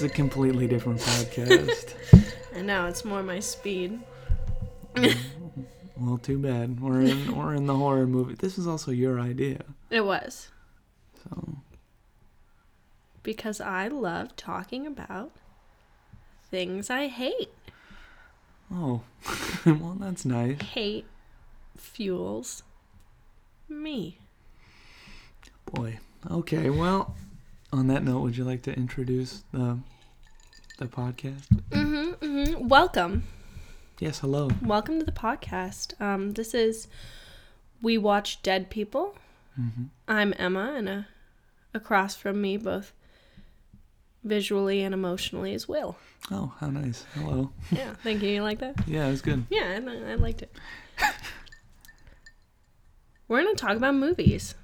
it's 0.00 0.12
a 0.12 0.14
completely 0.14 0.68
different 0.68 1.00
podcast. 1.00 1.94
I 2.56 2.62
know 2.62 2.86
it's 2.86 3.04
more 3.04 3.20
my 3.20 3.40
speed. 3.40 3.98
Well, 5.96 6.18
too 6.18 6.38
bad. 6.38 6.80
We're 6.80 7.00
in 7.00 7.36
we're 7.36 7.54
in 7.54 7.66
the 7.66 7.74
horror 7.74 8.06
movie. 8.06 8.34
This 8.34 8.58
is 8.58 8.68
also 8.68 8.92
your 8.92 9.18
idea. 9.18 9.64
It 9.90 10.02
was 10.02 10.50
So 11.24 11.56
because 13.24 13.60
I 13.60 13.88
love 13.88 14.36
talking 14.36 14.86
about 14.86 15.32
things 16.48 16.90
I 16.90 17.08
hate. 17.08 17.50
oh, 18.72 19.00
well 19.66 19.96
that's 19.98 20.24
nice. 20.24 20.60
Hate 20.60 21.06
fuels 21.76 22.62
me. 23.68 24.18
Boy. 25.72 25.98
Okay. 26.30 26.70
Well, 26.70 27.16
on 27.72 27.86
that 27.88 28.02
note, 28.02 28.20
would 28.20 28.36
you 28.36 28.44
like 28.44 28.62
to 28.62 28.74
introduce 28.74 29.42
the 29.52 29.78
the 30.78 30.86
podcast? 30.86 31.42
hmm 31.72 32.12
mm-hmm. 32.12 32.68
Welcome. 32.68 33.24
Yes. 33.98 34.20
Hello. 34.20 34.48
Welcome 34.62 35.00
to 35.00 35.04
the 35.04 35.12
podcast. 35.12 36.00
Um, 36.00 36.32
this 36.32 36.54
is 36.54 36.86
We 37.82 37.98
Watch 37.98 38.42
Dead 38.42 38.70
People. 38.70 39.16
Mm-hmm. 39.60 39.84
I'm 40.06 40.34
Emma, 40.38 40.74
and 40.76 40.88
uh, 40.88 41.02
across 41.74 42.14
from 42.14 42.40
me, 42.40 42.56
both 42.56 42.92
visually 44.22 44.82
and 44.82 44.94
emotionally, 44.94 45.52
is 45.52 45.68
Will. 45.68 45.96
Oh, 46.30 46.54
how 46.60 46.68
nice. 46.70 47.04
Hello. 47.14 47.50
Yeah, 47.72 47.94
thank 48.02 48.22
you. 48.22 48.30
You 48.30 48.42
like 48.42 48.60
that? 48.60 48.76
Yeah, 48.86 49.08
it 49.08 49.10
was 49.10 49.22
good. 49.22 49.44
Yeah, 49.50 49.80
I, 49.84 50.12
I 50.12 50.14
liked 50.14 50.42
it. 50.42 50.54
We're 53.26 53.42
going 53.42 53.54
to 53.54 53.60
talk 53.60 53.76
about 53.76 53.94
movies. 53.94 54.54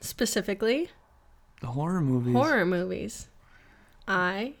Specifically, 0.00 0.90
horror 1.68 2.00
movies. 2.00 2.34
horror 2.34 2.66
movies. 2.66 3.28
I 4.08 4.54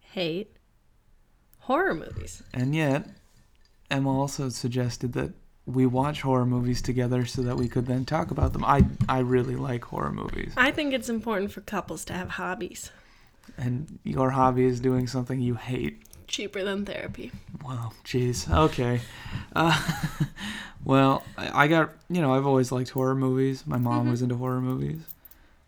hate 0.00 0.56
horror 1.60 1.94
movies. 1.94 2.42
And 2.52 2.74
yet, 2.74 3.06
Emma 3.90 4.18
also 4.18 4.48
suggested 4.48 5.12
that 5.14 5.32
we 5.66 5.86
watch 5.86 6.20
horror 6.22 6.44
movies 6.44 6.82
together 6.82 7.24
so 7.24 7.42
that 7.42 7.56
we 7.56 7.68
could 7.68 7.86
then 7.86 8.04
talk 8.04 8.30
about 8.30 8.52
them. 8.52 8.64
I 8.64 8.84
I 9.08 9.20
really 9.20 9.56
like 9.56 9.84
horror 9.84 10.12
movies. 10.12 10.52
I 10.56 10.70
think 10.70 10.92
it's 10.92 11.08
important 11.08 11.52
for 11.52 11.60
couples 11.62 12.04
to 12.06 12.12
have 12.12 12.30
hobbies. 12.30 12.90
And 13.56 13.98
your 14.04 14.30
hobby 14.30 14.64
is 14.64 14.80
doing 14.80 15.06
something 15.06 15.40
you 15.40 15.54
hate. 15.54 16.02
Cheaper 16.26 16.64
than 16.64 16.84
therapy. 16.84 17.30
Wow, 17.62 17.92
jeez. 18.04 18.50
Okay. 18.52 19.00
Uh, 19.54 19.78
well, 20.84 21.22
I 21.36 21.64
I 21.64 21.68
got, 21.68 21.92
you 22.08 22.20
know, 22.20 22.34
I've 22.34 22.46
always 22.46 22.72
liked 22.72 22.90
horror 22.90 23.14
movies. 23.14 23.66
My 23.66 23.78
mom 23.78 24.10
was 24.10 24.22
into 24.22 24.36
horror 24.36 24.60
movies. 24.60 25.00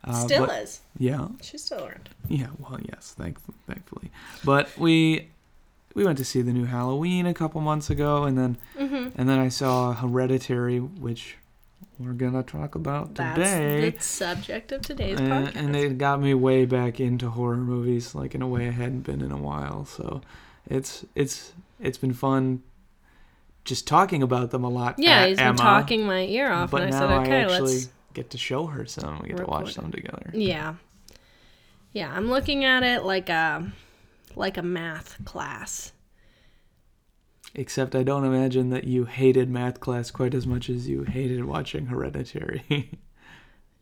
Uh. 0.07 0.13
Still 0.25 0.47
but- 0.47 0.63
is. 0.63 0.81
Yeah. 0.99 1.29
She's 1.43 1.65
still 1.65 1.85
around. 1.85 2.09
Yeah, 2.29 2.49
well, 2.59 2.79
yes, 2.83 3.15
thank, 3.19 3.39
thankfully. 3.67 4.11
But 4.45 4.77
we 4.79 5.29
we 5.95 6.05
went 6.05 6.19
to 6.19 6.25
see 6.25 6.43
the 6.43 6.53
new 6.53 6.65
Halloween 6.67 7.27
a 7.27 7.33
couple 7.35 7.61
months 7.61 7.89
ago 7.91 8.25
and 8.25 8.37
then 8.39 8.57
Mm-hmm. 8.79 9.19
and 9.19 9.29
then 9.29 9.39
I 9.39 9.49
saw 9.49 9.93
Hereditary, 9.95 10.79
which 10.79 11.37
we're 11.99 12.13
going 12.13 12.33
to 12.35 12.43
talk 12.43 12.75
about 12.75 13.15
today. 13.15 13.91
That's 13.91 13.99
the 13.99 14.03
subject 14.03 14.73
of 14.73 14.83
today's 14.83 15.19
and, 15.19 15.29
podcast. 15.49 15.57
and 15.57 15.75
it 15.77 15.97
got 15.99 16.21
me 16.21 16.35
way 16.35 16.67
back 16.67 17.01
into 17.01 17.31
horror 17.31 17.57
movies 17.57 18.15
like 18.15 18.35
in 18.35 18.43
a 18.43 18.47
way 18.49 18.69
I 18.69 18.71
hadn't 18.73 19.01
been 19.01 19.23
in 19.23 19.31
a 19.33 19.37
while. 19.39 19.85
So 19.87 20.21
it's 20.69 21.05
it's 21.15 21.53
it's 21.81 21.99
been 21.99 22.13
fun 22.15 22.63
just 23.65 23.87
talking 23.87 24.23
about 24.23 24.51
them 24.51 24.63
a 24.65 24.69
lot. 24.69 24.95
yeah, 24.99 25.23
at 25.23 25.29
he's 25.29 25.39
been 25.39 25.47
Emma, 25.49 25.59
talking 25.59 26.07
my 26.07 26.21
ear 26.27 26.51
off, 26.53 26.71
But 26.71 26.83
and 26.83 26.95
I 26.95 26.99
said, 26.99 27.11
okay, 27.11 27.33
I 27.33 27.41
actually 27.45 27.73
let's. 27.73 27.89
Get 28.17 28.31
to 28.31 28.39
show 28.39 28.67
her 28.67 28.87
some. 28.87 29.21
We 29.23 29.29
get 29.29 29.37
to 29.37 29.45
watch 29.47 29.75
some 29.75 29.93
together. 29.93 30.31
Yeah, 30.35 30.75
yeah. 31.93 32.13
I'm 32.13 32.29
looking 32.31 32.65
at 32.65 32.83
it 32.83 33.05
like 33.05 33.29
a 33.29 33.71
like 34.35 34.57
a 34.57 34.63
math 34.63 35.25
class. 35.25 35.93
Except 37.55 37.95
I 37.95 38.03
don't 38.03 38.25
imagine 38.25 38.71
that 38.71 38.85
you 38.85 39.05
hated 39.05 39.49
math 39.49 39.81
class 39.81 40.11
quite 40.11 40.35
as 40.35 40.47
much 40.47 40.69
as 40.69 40.89
you 40.89 41.05
hated 41.05 41.45
watching 41.45 41.87
Hereditary. 41.87 42.91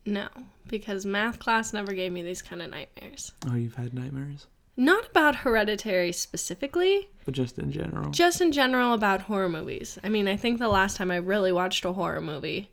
No, 0.07 0.29
because 0.69 1.07
math 1.07 1.39
class 1.39 1.73
never 1.73 1.95
gave 1.95 2.13
me 2.13 2.21
these 2.23 2.43
kind 2.43 2.61
of 2.61 2.71
nightmares. 2.71 3.33
oh, 3.49 3.55
you've 3.55 3.77
had 3.77 3.95
nightmares? 3.95 4.47
Not 4.77 5.09
about 5.09 5.37
hereditary 5.37 6.13
specifically, 6.13 7.09
But 7.25 7.33
just 7.33 7.59
in 7.59 7.73
general. 7.73 8.11
just 8.11 8.43
in 8.43 8.53
general 8.53 8.93
about 8.93 9.23
horror 9.23 9.49
movies. 9.49 9.99
I 10.05 10.11
mean, 10.11 10.29
I 10.29 10.37
think 10.37 10.59
the 10.59 10.69
last 10.69 10.99
time 10.99 11.11
I 11.11 11.17
really 11.17 11.53
watched 11.53 11.87
a 11.87 11.93
horror 11.95 12.21
movie. 12.21 12.69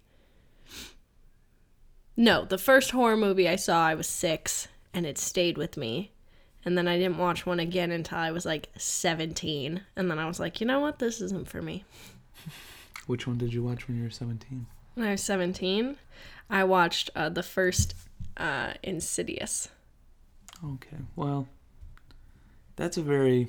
No, 2.22 2.46
the 2.46 2.60
first 2.60 2.92
horror 2.92 3.18
movie 3.18 3.50
I 3.50 3.56
saw, 3.56 3.84
I 3.84 3.96
was 3.96 4.06
six, 4.06 4.68
and 4.94 5.08
it 5.08 5.18
stayed 5.18 5.58
with 5.58 5.76
me. 5.76 6.12
And 6.64 6.78
then 6.78 6.88
I 6.88 7.00
didn't 7.00 7.18
watch 7.18 7.48
one 7.48 7.60
again 7.60 7.90
until 7.90 8.20
I 8.20 8.32
was 8.32 8.46
like 8.46 8.70
17. 8.78 9.82
And 9.96 10.12
then 10.12 10.20
I 10.20 10.28
was 10.28 10.40
like, 10.40 10.62
you 10.62 10.68
know 10.68 10.80
what? 10.80 11.00
This 11.00 11.20
isn't 11.20 11.50
for 11.50 11.64
me. 11.64 11.84
Which 13.08 13.26
one 13.26 13.40
did 13.40 13.56
you 13.56 13.64
watch 13.64 13.88
when 13.88 13.98
you 13.98 14.04
were 14.04 14.12
17? 14.12 14.68
When 14.94 15.08
I 15.08 15.14
was 15.14 15.24
17, 15.24 15.98
I 16.48 16.64
watched 16.64 17.10
uh, 17.16 17.30
the 17.30 17.42
first 17.42 17.96
uh, 18.38 18.74
Insidious. 18.84 19.70
Okay. 20.64 20.98
Well, 21.16 21.48
that's 22.76 22.98
a 22.98 23.02
very 23.02 23.48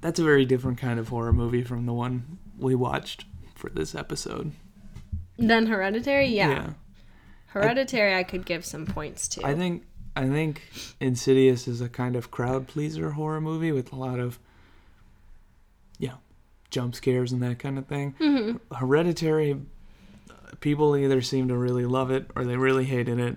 that's 0.00 0.18
a 0.18 0.24
very 0.24 0.44
different 0.44 0.78
kind 0.78 0.98
of 0.98 1.06
horror 1.06 1.32
movie 1.32 1.62
from 1.62 1.86
the 1.86 1.92
one 1.92 2.38
we 2.58 2.74
watched 2.74 3.26
for 3.54 3.70
this 3.70 3.94
episode. 3.94 4.50
Then 5.38 5.66
Hereditary, 5.66 6.26
yeah. 6.26 6.72
Hereditary, 7.50 8.14
I 8.14 8.22
could 8.22 8.46
give 8.46 8.64
some 8.64 8.86
points 8.86 9.28
to. 9.28 9.46
I 9.46 9.54
think 9.54 9.84
I 10.16 10.28
think 10.28 10.62
Insidious 11.00 11.66
is 11.68 11.80
a 11.80 11.88
kind 11.88 12.16
of 12.16 12.30
crowd 12.30 12.66
pleaser 12.66 13.12
horror 13.12 13.40
movie 13.40 13.72
with 13.72 13.92
a 13.92 13.96
lot 13.96 14.18
of 14.18 14.38
yeah, 15.98 16.14
jump 16.70 16.94
scares 16.94 17.32
and 17.32 17.42
that 17.42 17.58
kind 17.58 17.78
of 17.78 17.86
thing. 17.86 18.14
Mhm. 18.20 18.60
Hereditary 18.74 19.60
people 20.60 20.96
either 20.96 21.20
seem 21.22 21.48
to 21.48 21.56
really 21.56 21.86
love 21.86 22.10
it 22.10 22.30
or 22.34 22.44
they 22.44 22.56
really 22.56 22.84
hated 22.84 23.18
it. 23.18 23.36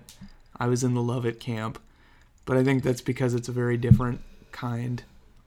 I 0.58 0.68
was 0.68 0.84
in 0.84 0.94
the 0.94 1.02
love 1.02 1.26
it 1.26 1.40
camp. 1.40 1.80
But 2.46 2.58
I 2.58 2.64
think 2.64 2.84
that's 2.84 3.02
because 3.02 3.34
it's 3.34 3.48
a 3.48 3.52
very 3.54 3.78
different 3.78 4.22
kind 4.52 5.04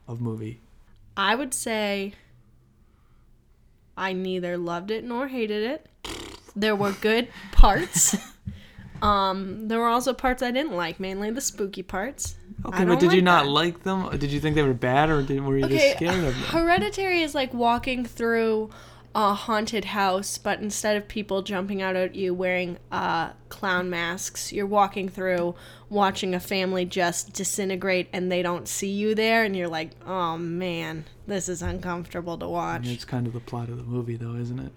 of 0.08 0.20
movie. 0.20 0.60
I 1.16 1.34
would 1.34 1.52
say 1.54 2.14
I 3.96 4.12
neither 4.12 4.56
loved 4.58 4.90
it 4.90 5.04
nor 5.04 5.28
hated 5.28 5.62
it. 5.62 5.88
There 6.54 6.74
were 6.76 6.92
good 6.92 7.28
parts. 7.52 8.16
um, 9.02 9.68
there 9.68 9.78
were 9.78 9.88
also 9.88 10.12
parts 10.12 10.42
I 10.42 10.50
didn't 10.50 10.72
like, 10.76 10.98
mainly 11.00 11.30
the 11.30 11.40
spooky 11.40 11.82
parts. 11.82 12.36
Okay, 12.64 12.84
but 12.84 12.98
did 12.98 13.12
you 13.12 13.22
not 13.22 13.44
that. 13.44 13.50
like 13.50 13.82
them? 13.82 14.06
Or 14.06 14.16
Did 14.16 14.30
you 14.32 14.40
think 14.40 14.54
they 14.56 14.62
were 14.62 14.74
bad, 14.74 15.10
or 15.10 15.22
did, 15.22 15.42
were 15.44 15.58
you 15.58 15.64
Okay, 15.66 15.76
just 15.76 15.96
scared 15.96 16.24
of 16.24 16.34
them? 16.40 16.44
Hereditary 16.44 17.22
is 17.22 17.34
like 17.34 17.52
walking 17.54 18.04
through 18.04 18.70
a 19.14 19.34
haunted 19.34 19.86
house, 19.86 20.36
but 20.38 20.60
instead 20.60 20.96
of 20.96 21.08
people 21.08 21.42
jumping 21.42 21.80
out 21.80 21.96
at 21.96 22.14
you 22.14 22.34
wearing 22.34 22.78
uh, 22.92 23.30
clown 23.48 23.88
masks, 23.88 24.52
you're 24.52 24.66
walking 24.66 25.08
through 25.08 25.54
watching 25.88 26.34
a 26.34 26.40
family 26.40 26.84
just 26.84 27.32
disintegrate 27.32 28.08
and 28.12 28.30
they 28.30 28.42
don't 28.42 28.66
see 28.68 28.90
you 28.90 29.14
there, 29.14 29.44
and 29.44 29.54
you're 29.56 29.68
like, 29.68 29.90
oh 30.06 30.36
man, 30.36 31.04
this 31.26 31.48
is 31.48 31.62
uncomfortable 31.62 32.36
to 32.38 32.46
I 32.46 32.48
watch. 32.48 32.82
mean, 32.82 32.92
it's 32.92 33.04
kind 33.04 33.26
of 33.26 33.32
the 33.32 33.40
plot 33.40 33.68
of 33.68 33.76
the 33.76 33.84
movie, 33.84 34.16
though, 34.16 34.34
isn't 34.34 34.58
it? 34.58 34.72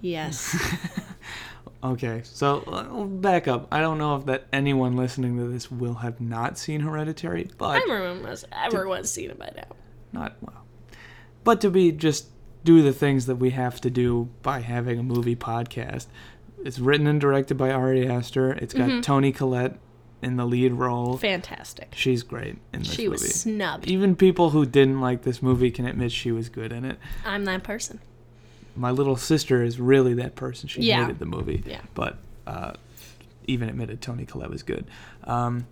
Yes. 0.00 0.56
Okay, 1.82 2.20
so 2.24 2.58
uh, 2.66 3.04
back 3.04 3.48
up. 3.48 3.66
I 3.72 3.80
don't 3.80 3.96
know 3.96 4.16
if 4.16 4.26
that 4.26 4.44
anyone 4.52 4.96
listening 4.96 5.38
to 5.38 5.44
this 5.48 5.70
will 5.70 5.94
have 5.94 6.20
not 6.20 6.58
seen 6.58 6.80
Hereditary, 6.80 7.50
but 7.56 7.82
Everyone's 7.82 8.44
everyone's 8.52 9.10
seen 9.10 9.30
it 9.30 9.38
by 9.38 9.50
now. 9.56 9.64
not 10.12 10.36
well. 10.42 10.64
But 11.42 11.60
to 11.62 11.70
be 11.70 11.90
just 11.92 12.26
do 12.64 12.82
the 12.82 12.92
things 12.92 13.24
that 13.26 13.36
we 13.36 13.50
have 13.50 13.80
to 13.80 13.88
do 13.88 14.28
by 14.42 14.60
having 14.60 14.98
a 14.98 15.02
movie 15.02 15.36
podcast. 15.36 16.06
It's 16.62 16.78
written 16.78 17.06
and 17.06 17.18
directed 17.18 17.56
by 17.56 17.70
Ari 17.70 18.06
Aster. 18.06 18.52
It's 18.52 18.74
got 18.74 18.90
Mm-hmm. 18.90 19.00
Toni 19.00 19.32
Collette 19.32 19.78
in 20.20 20.36
the 20.36 20.44
lead 20.44 20.74
role. 20.74 21.16
Fantastic. 21.16 21.94
She's 21.96 22.22
great 22.22 22.58
in 22.74 22.80
this 22.80 22.88
movie. 22.88 22.96
She 22.96 23.02
movie. 23.04 23.10
was 23.12 23.34
snubbed. 23.40 23.88
Even 23.88 24.14
people 24.14 24.50
who 24.50 24.66
didn't 24.66 25.00
like 25.00 25.22
this 25.22 25.40
movie 25.40 25.70
can 25.70 25.86
admit 25.86 26.12
she 26.12 26.30
was 26.30 26.50
good 26.50 26.70
in 26.72 26.84
it. 26.84 26.98
I'm 27.24 27.46
that 27.46 27.62
person. 27.62 28.00
My 28.80 28.90
little 28.90 29.16
sister 29.16 29.62
is 29.62 29.78
really 29.78 30.14
that 30.14 30.34
person. 30.36 30.68
She 30.68 30.80
Yeah. 30.82 31.02
hated 31.02 31.18
the 31.18 31.26
movie, 31.26 31.62
Yeah. 31.66 31.80
but 31.94 32.16
uh, 32.46 32.72
even 33.46 33.68
admitted 33.68 34.00
Toni 34.00 34.24
Collette 34.24 34.48
was 34.50 34.62
good. 34.62 34.86
Um, 35.24 35.66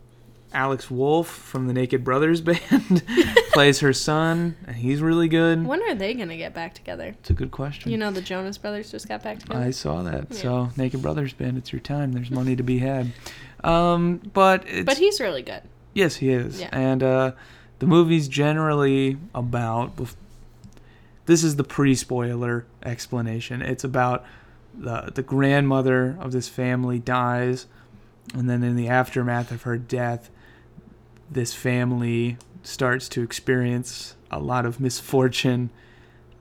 Alex 0.52 0.90
Wolff 0.90 1.28
from 1.28 1.66
the 1.66 1.72
Naked 1.72 2.04
Brothers 2.04 2.40
band 2.42 3.02
plays 3.52 3.80
her 3.80 3.92
son, 3.92 4.56
and 4.66 4.76
he's 4.76 5.00
really 5.00 5.28
good. 5.28 5.66
When 5.66 5.82
are 5.82 5.94
they 5.94 6.12
gonna 6.14 6.36
get 6.36 6.54
back 6.54 6.74
together? 6.74 7.14
It's 7.20 7.30
a 7.30 7.34
good 7.34 7.50
question. 7.50 7.90
You 7.90 7.96
know, 7.98 8.10
the 8.10 8.22
Jonas 8.22 8.58
Brothers 8.58 8.90
just 8.90 9.08
got 9.08 9.22
back 9.22 9.38
together. 9.40 9.60
I 9.60 9.70
saw 9.70 10.02
that. 10.02 10.34
So 10.34 10.70
Naked 10.76 11.00
Brothers 11.02 11.32
band, 11.32 11.56
it's 11.58 11.72
your 11.72 11.80
time. 11.80 12.12
There's 12.12 12.30
money 12.30 12.56
to 12.56 12.62
be 12.62 12.78
had. 12.78 13.12
Um, 13.64 14.18
but 14.32 14.64
it's, 14.66 14.84
but 14.86 14.98
he's 14.98 15.18
really 15.20 15.42
good. 15.42 15.62
Yes, 15.94 16.16
he 16.16 16.28
is. 16.30 16.60
Yeah. 16.60 16.68
And 16.72 17.02
uh, 17.02 17.32
the 17.78 17.86
movie's 17.86 18.28
generally 18.28 19.16
about. 19.34 19.96
This 21.28 21.44
is 21.44 21.56
the 21.56 21.64
pre-spoiler 21.64 22.64
explanation. 22.82 23.60
It's 23.60 23.84
about 23.84 24.24
the 24.74 25.12
the 25.14 25.22
grandmother 25.22 26.16
of 26.18 26.32
this 26.32 26.48
family 26.48 26.98
dies, 26.98 27.66
And 28.34 28.48
then 28.48 28.62
in 28.62 28.76
the 28.76 28.88
aftermath 28.88 29.50
of 29.50 29.62
her 29.62 29.76
death, 29.76 30.30
this 31.30 31.54
family 31.54 32.38
starts 32.62 33.08
to 33.10 33.22
experience 33.22 34.16
a 34.30 34.38
lot 34.38 34.66
of 34.66 34.80
misfortune, 34.80 35.70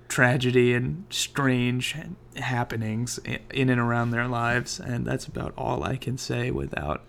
tragedy, 0.07 0.74
and 0.74 1.06
strange 1.10 1.95
happenings 2.38 3.19
in 3.51 3.69
and 3.69 3.80
around 3.80 4.12
their 4.12 4.28
lives. 4.28 4.80
And 4.80 5.06
that's 5.06 5.25
about 5.28 5.54
all 5.57 5.83
I 5.83 5.98
can 5.98 6.18
say 6.18 6.50
without 6.51 7.04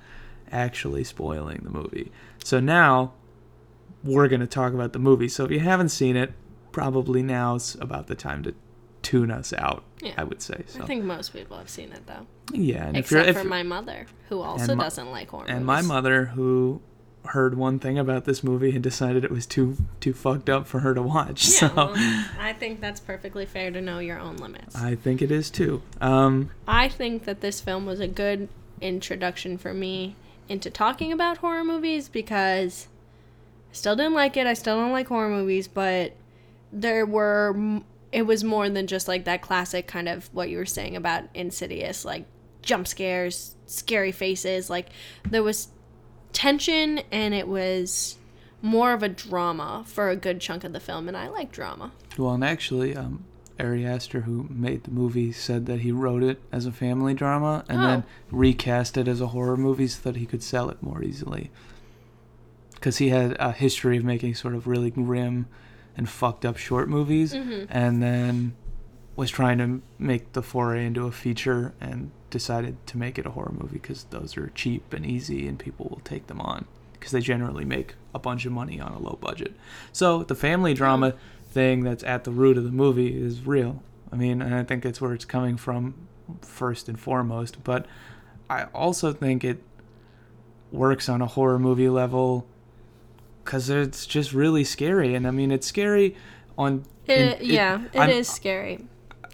actually 0.51 1.05
spoiling 1.05 1.61
the 1.63 1.71
movie. 1.71 2.11
So 2.45 2.61
now 2.61 3.13
we're 4.03 4.29
going 4.29 4.41
to 4.41 4.47
talk 4.47 4.73
about 4.73 4.93
the 4.93 4.99
movie. 4.99 5.29
So 5.29 5.45
if 5.45 5.51
you 5.51 5.61
haven't 5.61 5.91
seen 5.91 6.17
it, 6.17 6.33
probably 6.73 7.23
now's 7.23 7.77
about 7.81 8.07
the 8.07 8.15
time 8.15 8.43
to 8.45 8.55
tune 9.03 9.31
us 9.31 9.53
out, 9.53 9.85
Yeah. 10.03 10.13
I 10.19 10.25
would 10.25 10.43
say. 10.43 10.65
So 10.67 10.83
I 10.83 10.87
think 10.87 11.05
most 11.05 11.33
people 11.33 11.57
have 11.57 11.69
seen 11.71 11.93
it 11.93 12.07
though, 12.07 12.27
yeah, 12.53 12.87
and 12.87 12.97
if 12.97 13.11
you're 13.11 13.21
except 13.21 13.39
for 13.39 13.45
my 13.49 13.63
mother, 13.63 14.07
who 14.29 14.41
also 14.41 14.75
my- 14.75 14.85
doesn't 14.85 15.11
like 15.11 15.29
horror 15.31 15.47
and 15.49 15.65
my 15.65 15.83
mother 15.83 16.27
who 16.27 16.81
heard 17.27 17.57
one 17.59 17.79
thing 17.79 17.99
about 17.99 18.25
this 18.25 18.43
movie 18.43 18.71
and 18.71 18.83
decided 18.83 19.23
it 19.23 19.31
was 19.31 19.45
too 19.45 19.77
too 20.01 20.13
fucked 20.15 20.49
up 20.49 20.67
for 20.67 20.81
her 20.81 20.95
to 20.95 21.03
watch. 21.03 21.47
Yeah, 21.61 21.69
so 21.69 21.73
well, 21.75 21.93
I 22.41 22.55
think 22.59 22.81
that's 22.81 23.01
perfectly 23.01 23.45
fair 23.47 23.71
to 23.71 23.81
know 23.81 23.99
your 23.99 24.19
own 24.19 24.37
limits. 24.37 24.75
I 24.75 24.95
think 24.95 25.21
it 25.23 25.31
is 25.31 25.51
too. 25.51 25.83
Um, 26.01 26.51
I 26.67 26.89
think 26.89 27.25
that 27.25 27.41
this 27.41 27.61
film 27.61 27.87
was 27.87 28.01
a 28.01 28.09
good 28.09 28.49
introduction 28.81 29.59
for 29.59 29.75
me 29.75 30.17
into 30.49 30.71
talking 30.71 31.13
about 31.13 31.39
horror 31.39 31.65
movies 31.65 32.09
because 32.09 32.89
I 33.71 33.75
still 33.75 33.97
didn't 33.97 34.15
like 34.15 34.37
it. 34.37 34.47
I 34.47 34.55
still 34.55 34.77
don't 34.77 34.93
like 34.93 35.09
horror 35.09 35.29
movies, 35.29 35.69
but 35.69 36.13
there 36.73 37.07
were 37.07 37.81
it 38.11 38.23
was 38.23 38.43
more 38.43 38.69
than 38.71 38.87
just 38.87 39.07
like 39.07 39.25
that 39.25 39.43
classic 39.43 39.87
kind 39.87 40.09
of 40.09 40.33
what 40.33 40.49
you 40.49 40.57
were 40.57 40.67
saying 40.67 40.97
about 40.97 41.25
Insidious, 41.35 42.05
like 42.05 42.25
jump 42.63 42.89
scares, 42.89 43.55
scary 43.67 44.13
faces. 44.13 44.71
Like 44.71 44.89
there 45.29 45.43
was 45.43 45.69
tension 46.33 47.01
and 47.11 47.35
it 47.35 47.49
was 47.49 48.17
more 48.63 48.93
of 48.93 49.03
a 49.03 49.09
drama 49.09 49.85
for 49.87 50.11
a 50.11 50.17
good 50.17 50.41
chunk 50.41 50.65
of 50.65 50.73
the 50.73 50.81
film, 50.81 51.07
and 51.09 51.17
I 51.17 51.29
like 51.29 51.53
drama. 51.53 51.93
well, 52.17 52.35
and 52.35 52.45
actually, 52.45 52.97
um, 52.97 53.25
Ari 53.61 53.87
Aster, 53.87 54.23
who 54.23 54.47
made 54.51 54.85
the 54.85 54.91
movie, 54.91 55.33
said 55.33 55.67
that 55.67 55.81
he 55.81 55.93
wrote 55.93 56.23
it 56.23 56.41
as 56.51 56.67
a 56.67 56.73
family 56.73 57.15
drama 57.15 57.65
and 57.69 57.83
then 57.83 58.05
recast 58.31 58.97
it 58.97 59.09
as 59.09 59.21
a 59.21 59.29
horror 59.29 59.57
movie 59.57 59.89
so 59.89 60.01
that 60.03 60.17
he 60.17 60.27
could 60.27 60.43
sell 60.43 60.71
it 60.71 60.83
more 60.83 61.03
easily. 61.03 61.51
Because 62.75 62.99
he 62.99 63.09
had 63.09 63.37
a 63.41 63.53
history 63.53 63.97
of 63.97 64.05
making 64.05 64.35
sort 64.35 64.55
of 64.55 64.67
really 64.67 64.91
grim 64.91 65.47
and 65.99 66.09
fucked 66.09 66.47
up 66.47 66.57
short 66.57 66.89
movies, 66.89 67.35
mm-hmm. 67.35 67.65
and 67.69 68.03
then 68.03 68.55
was 69.17 69.31
trying 69.31 69.59
to 69.59 69.83
make 69.99 70.33
the 70.33 70.43
foray 70.43 70.87
into 70.87 71.05
a 71.05 71.13
feature 71.13 71.75
and 71.81 72.13
decided 72.31 72.77
to 72.87 72.97
make 72.97 73.19
it 73.19 73.27
a 73.27 73.31
horror 73.31 73.53
movie 73.53 73.79
because 73.79 74.05
those 74.05 74.37
are 74.37 74.53
cheap 74.55 74.93
and 74.93 75.05
easy 75.05 75.49
and 75.49 75.59
people 75.59 75.89
will 75.91 76.01
take 76.05 76.29
them 76.29 76.41
on 76.41 76.67
because 76.93 77.11
they 77.11 77.21
generally 77.21 77.65
make 77.65 77.95
a 78.15 78.19
bunch 78.19 78.47
of 78.47 78.53
money 78.53 78.81
on 78.81 78.93
a 78.93 78.99
low 78.99 79.19
budget. 79.21 79.55
So 79.93 80.23
the 80.23 80.37
family 80.37 80.73
drama 80.73 81.11
mm-hmm. 81.11 81.51
thing 81.51 81.83
that's 81.83 82.05
at 82.05 82.23
the 82.23 82.31
root 82.31 82.57
of 82.57 82.63
the 82.63 82.71
movie 82.71 83.21
is 83.21 83.45
real. 83.45 83.83
I 84.13 84.17
mean, 84.17 84.41
and 84.41 84.55
I 84.55 84.63
think 84.63 84.87
it's 84.87 85.01
where 85.01 85.15
it's 85.15 85.25
coming 85.25 85.57
from 85.57 85.95
first 86.43 86.89
and 86.89 86.99
foremost, 86.99 87.65
but 87.65 87.87
I 88.49 88.65
also 88.67 89.13
think 89.13 89.43
it 89.43 89.63
works 90.71 91.09
on 91.09 91.23
a 91.23 91.27
horror 91.27 91.59
movie 91.59 91.89
level 91.89 92.47
because 93.49 93.71
it's 93.71 94.05
just 94.05 94.35
really 94.35 94.63
scary. 94.63 95.15
And 95.15 95.27
I 95.27 95.31
mean, 95.31 95.51
it's 95.51 95.67
scary 95.67 96.15
on. 96.59 96.85
It, 97.07 97.41
it- 97.41 97.43
yeah, 97.45 97.83
it 97.95 97.99
I'm- 97.99 98.11
is 98.11 98.29
scary. 98.29 98.85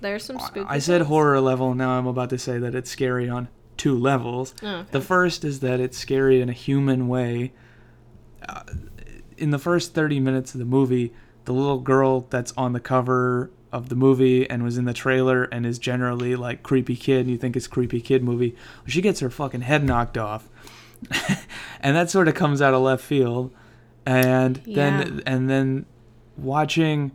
There's 0.01 0.25
some 0.25 0.39
spooky. 0.39 0.67
I 0.69 0.79
said 0.79 0.99
things. 0.99 1.09
horror 1.09 1.41
level, 1.41 1.75
now 1.75 1.99
I'm 1.99 2.07
about 2.07 2.31
to 2.31 2.39
say 2.39 2.59
that 2.59 2.75
it's 2.75 2.91
scary 2.91 3.29
on 3.29 3.49
two 3.77 3.97
levels. 3.99 4.55
Oh, 4.63 4.67
okay. 4.69 4.89
The 4.93 5.01
first 5.01 5.45
is 5.45 5.61
that 5.61 5.81
it's 5.81 5.97
scary 5.99 6.41
in 6.41 6.49
a 6.49 6.53
human 6.53 7.09
way. 7.09 7.53
Uh, 8.49 8.63
in 9.39 9.51
the 9.51 9.59
first 9.59 9.95
30 9.95 10.21
minutes 10.21 10.53
of 10.55 10.59
the 10.61 10.65
movie, 10.67 11.13
the 11.47 11.53
little 11.53 11.79
girl 11.81 12.27
that's 12.31 12.53
on 12.57 12.73
the 12.73 12.81
cover 12.81 13.51
of 13.73 13.89
the 13.89 13.95
movie 13.97 14.49
and 14.49 14.63
was 14.63 14.77
in 14.79 14.85
the 14.85 14.93
trailer 14.93 15.45
and 15.45 15.65
is 15.65 15.79
generally 15.79 16.37
like 16.37 16.63
creepy 16.63 16.97
kid, 16.97 17.21
and 17.23 17.31
you 17.31 17.39
think 17.39 17.57
it's 17.57 17.67
creepy 17.67 18.01
kid 18.01 18.23
movie, 18.23 18.55
she 18.87 19.01
gets 19.01 19.21
her 19.21 19.31
fucking 19.31 19.63
head 19.63 19.83
knocked 19.83 20.19
off. 20.19 20.49
and 21.81 21.97
that 21.97 22.11
sort 22.11 22.29
of 22.29 22.35
comes 22.35 22.61
out 22.61 22.75
of 22.75 22.83
left 22.83 23.03
field. 23.03 23.53
And 24.07 24.57
then 24.67 25.23
and 25.27 25.49
then 25.49 25.87
watching 26.37 27.13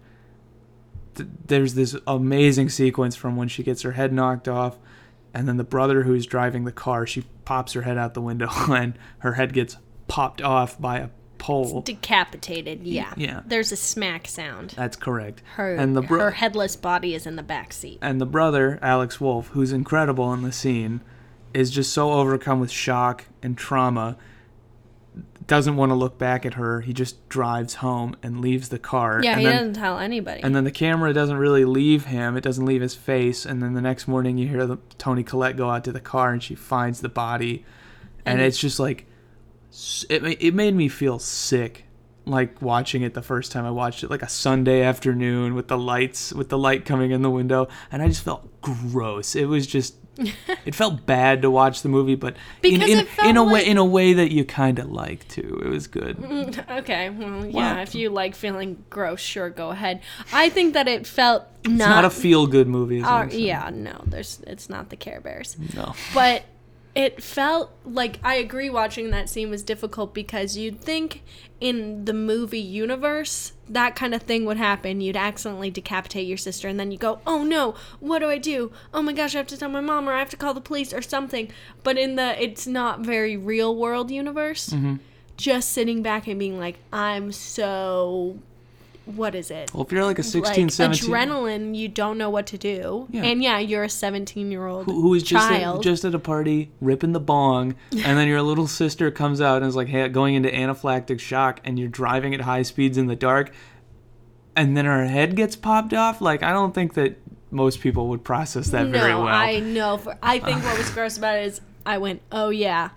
th- 1.16 1.30
there's 1.48 1.74
this 1.76 1.96
amazing 2.08 2.70
sequence 2.70 3.16
from 3.16 3.36
when 3.36 3.48
she 3.48 3.64
gets 3.64 3.82
her 3.84 3.92
head 3.92 4.14
knocked 4.14 4.48
off 4.48 4.78
and 5.34 5.48
then 5.48 5.58
the 5.58 5.64
brother 5.64 6.04
who's 6.04 6.26
driving 6.26 6.64
the 6.64 6.72
car 6.72 7.06
she 7.06 7.24
pops 7.46 7.74
her 7.74 7.82
head 7.84 7.98
out 7.98 8.14
the 8.14 8.22
window 8.22 8.50
and 8.70 8.98
her 9.20 9.34
head 9.34 9.54
gets 9.54 9.78
popped 10.08 10.42
off 10.42 10.80
by 10.80 10.98
a 11.00 11.10
pole 11.38 11.82
decapitated. 11.82 12.84
Yeah. 12.84 13.14
yeah. 13.16 13.42
There's 13.46 13.72
a 13.72 13.76
smack 13.78 14.28
sound. 14.28 14.72
that's 14.76 14.98
correct 14.98 15.42
Her 15.56 15.76
and 15.76 15.96
the 15.96 16.02
bro- 16.02 16.20
her 16.20 16.32
headless 16.32 16.76
body 16.76 17.14
is 17.14 17.26
in 17.26 17.36
the 17.36 17.44
back 17.44 17.72
seat. 17.72 18.00
and 18.02 18.20
the 18.20 18.26
brother 18.26 18.80
alex 18.82 19.22
wolff 19.22 19.48
who's 19.50 19.72
incredible 19.72 20.34
in 20.34 20.42
the 20.42 20.52
scene 20.52 21.00
is 21.54 21.72
just 21.72 21.94
so 21.94 22.12
overcome 22.14 22.60
with 22.60 22.72
shock 22.72 23.26
and 23.42 23.58
trauma 23.58 24.18
doesn't 25.50 25.76
want 25.76 25.90
to 25.90 25.96
look 25.96 26.18
back 26.18 26.46
at 26.46 26.54
her 26.54 26.80
he 26.82 26.94
just 26.94 27.28
drives 27.28 27.76
home 27.76 28.16
and 28.24 28.40
leaves 28.40 28.70
the 28.70 28.80
car 28.80 29.20
Yeah, 29.22 29.32
and 29.32 29.40
he 29.42 29.46
then 29.46 29.56
doesn't 29.56 29.74
tell 29.74 30.00
anybody. 30.00 30.42
And 30.42 30.56
then 30.56 30.64
the 30.64 30.72
camera 30.72 31.12
doesn't 31.12 31.36
really 31.38 31.66
leave 31.66 32.06
him. 32.06 32.38
It 32.38 32.42
doesn't 32.42 32.66
leave 32.66 32.82
his 32.82 32.96
face. 32.96 33.46
And 33.46 33.62
then 33.62 33.74
the 33.74 33.82
next 33.82 34.08
morning, 34.08 34.38
you 34.38 34.48
hear 34.48 34.66
the, 34.66 34.78
Toni 34.98 35.24
Collette 35.24 35.58
go 35.58 35.70
out 35.70 35.84
to 35.84 35.92
the 35.92 36.00
car, 36.00 36.32
and 36.32 36.42
she 36.42 36.56
finds 36.56 37.02
the 37.02 37.10
body, 37.10 37.66
and, 38.26 38.40
And- 38.40 38.48
it's 38.48 38.58
just 38.58 38.80
like 38.80 39.06
it. 40.10 40.24
It 40.42 40.54
made 40.54 40.76
me 40.76 40.88
feel 40.88 41.20
sick, 41.20 41.86
like 42.26 42.62
watching 42.62 43.02
it 43.02 43.14
the 43.14 43.22
first 43.22 43.52
time 43.52 43.66
I 43.66 43.72
watched 43.72 44.04
it, 44.04 44.10
like 44.10 44.22
a 44.24 44.30
Sunday 44.30 44.82
afternoon 44.84 45.56
with 45.56 45.68
the 45.68 45.78
lights, 45.78 46.34
with 46.34 46.50
the 46.50 46.58
light 46.58 46.86
coming 46.86 47.12
in 47.12 47.22
the 47.22 47.30
window, 47.30 47.68
and 47.92 48.02
I 48.02 48.08
just 48.08 48.24
felt 48.24 48.62
gross. 48.62 49.36
It 49.36 49.46
was 49.46 49.68
just. 49.68 49.96
it 50.66 50.76
felt 50.76 51.06
bad 51.06 51.42
to 51.44 51.52
watch 51.52 51.82
the 51.82 51.90
movie, 51.90 52.16
but 52.16 52.36
in 52.64 52.80
Because 52.80 52.90
in, 52.90 53.08
in 53.26 53.38
a 53.38 53.44
way 53.44 53.66
in 53.66 53.78
a 53.78 53.86
way 53.86 54.14
that 54.14 54.32
you 54.32 54.46
kind 54.46 54.80
of 54.80 54.92
like 54.92 55.28
too. 55.28 55.62
It 55.64 55.70
was 55.70 55.88
good. 55.88 56.18
okay, 56.70 57.10
well, 57.10 57.46
yeah, 57.46 57.82
if 57.82 57.96
you 57.96 58.10
like 58.10 58.36
feeling 58.36 58.84
gross, 58.90 59.20
sure, 59.22 59.50
go 59.50 59.70
ahead. 59.70 60.02
I 60.34 60.50
think 60.50 60.74
that 60.74 60.88
it 60.88 61.08
felt 61.08 61.44
It's 61.64 61.74
not 61.74 61.90
not. 61.90 62.06
a 62.06 62.10
feel 62.10 62.48
good 62.48 62.68
movie. 62.68 63.02
uh, 63.04 63.26
yeah, 63.32 63.70
no, 63.74 64.02
there's 64.06 64.42
it's 64.48 64.70
not 64.70 64.90
the 64.90 64.96
Care 64.98 65.22
Bears. 65.22 65.56
No. 65.76 65.94
but 66.14 66.44
it 66.96 67.24
felt 67.24 67.72
like 67.86 68.20
I 68.24 68.36
agree 68.36 68.70
watching 68.70 69.12
that 69.12 69.30
scene 69.30 69.50
was 69.50 69.64
difficult 69.64 70.14
because 70.14 70.58
you'd 70.58 70.82
think 70.82 71.24
in 71.62 72.06
the 72.06 72.14
movie 72.14 72.60
universe 72.60 73.54
that 73.70 73.96
kind 73.96 74.16
of 74.16 74.24
thing 74.24 74.46
would 74.46 74.58
happen. 74.58 75.00
You'd 75.02 75.16
accidentally 75.18 75.70
decapitate 75.70 76.26
your 76.26 76.38
sister 76.38 76.68
and 76.68 76.80
then 76.80 76.90
you 76.92 76.98
go, 76.98 77.20
"Oh 77.28 77.44
no, 77.44 77.76
what 78.00 78.20
do 78.20 78.26
I 78.30 78.38
do? 78.40 78.72
Oh 78.94 79.02
my 79.02 79.14
gosh, 79.14 79.36
I 79.36 79.38
have 79.38 79.48
to 79.48 79.58
tell 79.58 79.70
my 79.70 79.82
mom 79.82 80.10
or 80.10 80.14
I 80.14 80.20
have 80.20 80.30
to 80.32 80.38
call 80.38 80.54
the 80.54 80.62
police 80.62 80.92
or 80.94 81.02
something." 81.02 81.50
But 81.84 81.98
in 81.98 82.16
the 82.16 82.42
it's 82.42 82.66
not 82.66 83.02
very 83.02 83.38
real 83.38 83.76
world 83.76 84.10
universe, 84.12 84.70
Mm-hmm. 84.70 84.96
just 85.38 85.72
sitting 85.72 86.02
back 86.02 86.28
and 86.28 86.40
being 86.40 86.58
like, 86.60 86.80
"I'm 86.92 87.32
so 87.32 88.40
what 89.16 89.36
is 89.36 89.52
it? 89.52 89.74
Well, 89.74 89.84
if 89.84 89.92
you're 89.92 90.06
like 90.06 90.20
a 90.20 90.24
16, 90.24 90.64
like 90.66 90.72
17, 90.72 91.10
adrenaline, 91.10 91.76
you 91.76 91.88
don't 91.88 92.18
know 92.18 92.30
what 92.30 92.48
to 92.48 92.58
do. 92.58 93.08
Yeah. 93.10 93.24
And 93.24 93.42
yeah, 93.42 93.60
you're 93.60 93.84
a 93.84 93.90
17 93.90 94.52
year 94.52 94.68
old 94.68 94.86
who, 94.86 95.02
who 95.02 95.14
is 95.14 95.24
just 95.24 95.52
at, 95.52 95.82
just 95.82 96.06
at 96.06 96.14
a 96.14 96.20
party 96.20 96.72
ripping 96.82 97.14
the 97.14 97.20
bong, 97.20 97.76
and 97.92 98.18
then 98.18 98.28
your 98.28 98.42
little 98.42 98.68
sister 98.68 99.12
comes 99.12 99.42
out 99.42 99.58
and 99.58 99.66
is 99.66 99.76
like, 99.76 99.88
"Hey, 99.88 100.08
going 100.10 100.36
into 100.36 100.50
anaphylactic 100.50 101.20
shock," 101.20 101.60
and 101.64 101.80
you're 101.80 101.88
driving 101.88 102.34
at 102.34 102.42
high 102.42 102.62
speeds 102.62 102.98
in 102.98 103.08
the 103.08 103.16
dark, 103.16 103.52
and 104.56 104.78
then 104.78 104.86
her 104.86 105.08
head 105.08 105.36
gets 105.36 105.56
popped 105.56 105.94
off. 105.94 106.22
Like, 106.22 106.44
I 106.44 106.52
don't 106.52 106.74
think 106.74 106.94
that 106.94 107.18
most 107.52 107.82
people 107.82 108.08
would 108.10 108.24
process 108.24 108.70
that 108.70 108.86
no, 108.86 108.92
very 108.92 109.14
well. 109.14 109.28
I 109.28 109.60
know. 109.60 109.98
For, 109.98 110.18
I 110.22 110.40
think 110.40 110.64
what 110.64 110.78
was 110.78 110.90
gross 110.92 111.18
about 111.18 111.38
it 111.38 111.46
is 111.46 111.62
I 111.86 111.98
went, 111.98 112.22
oh 112.32 112.50
yeah, 112.50 112.90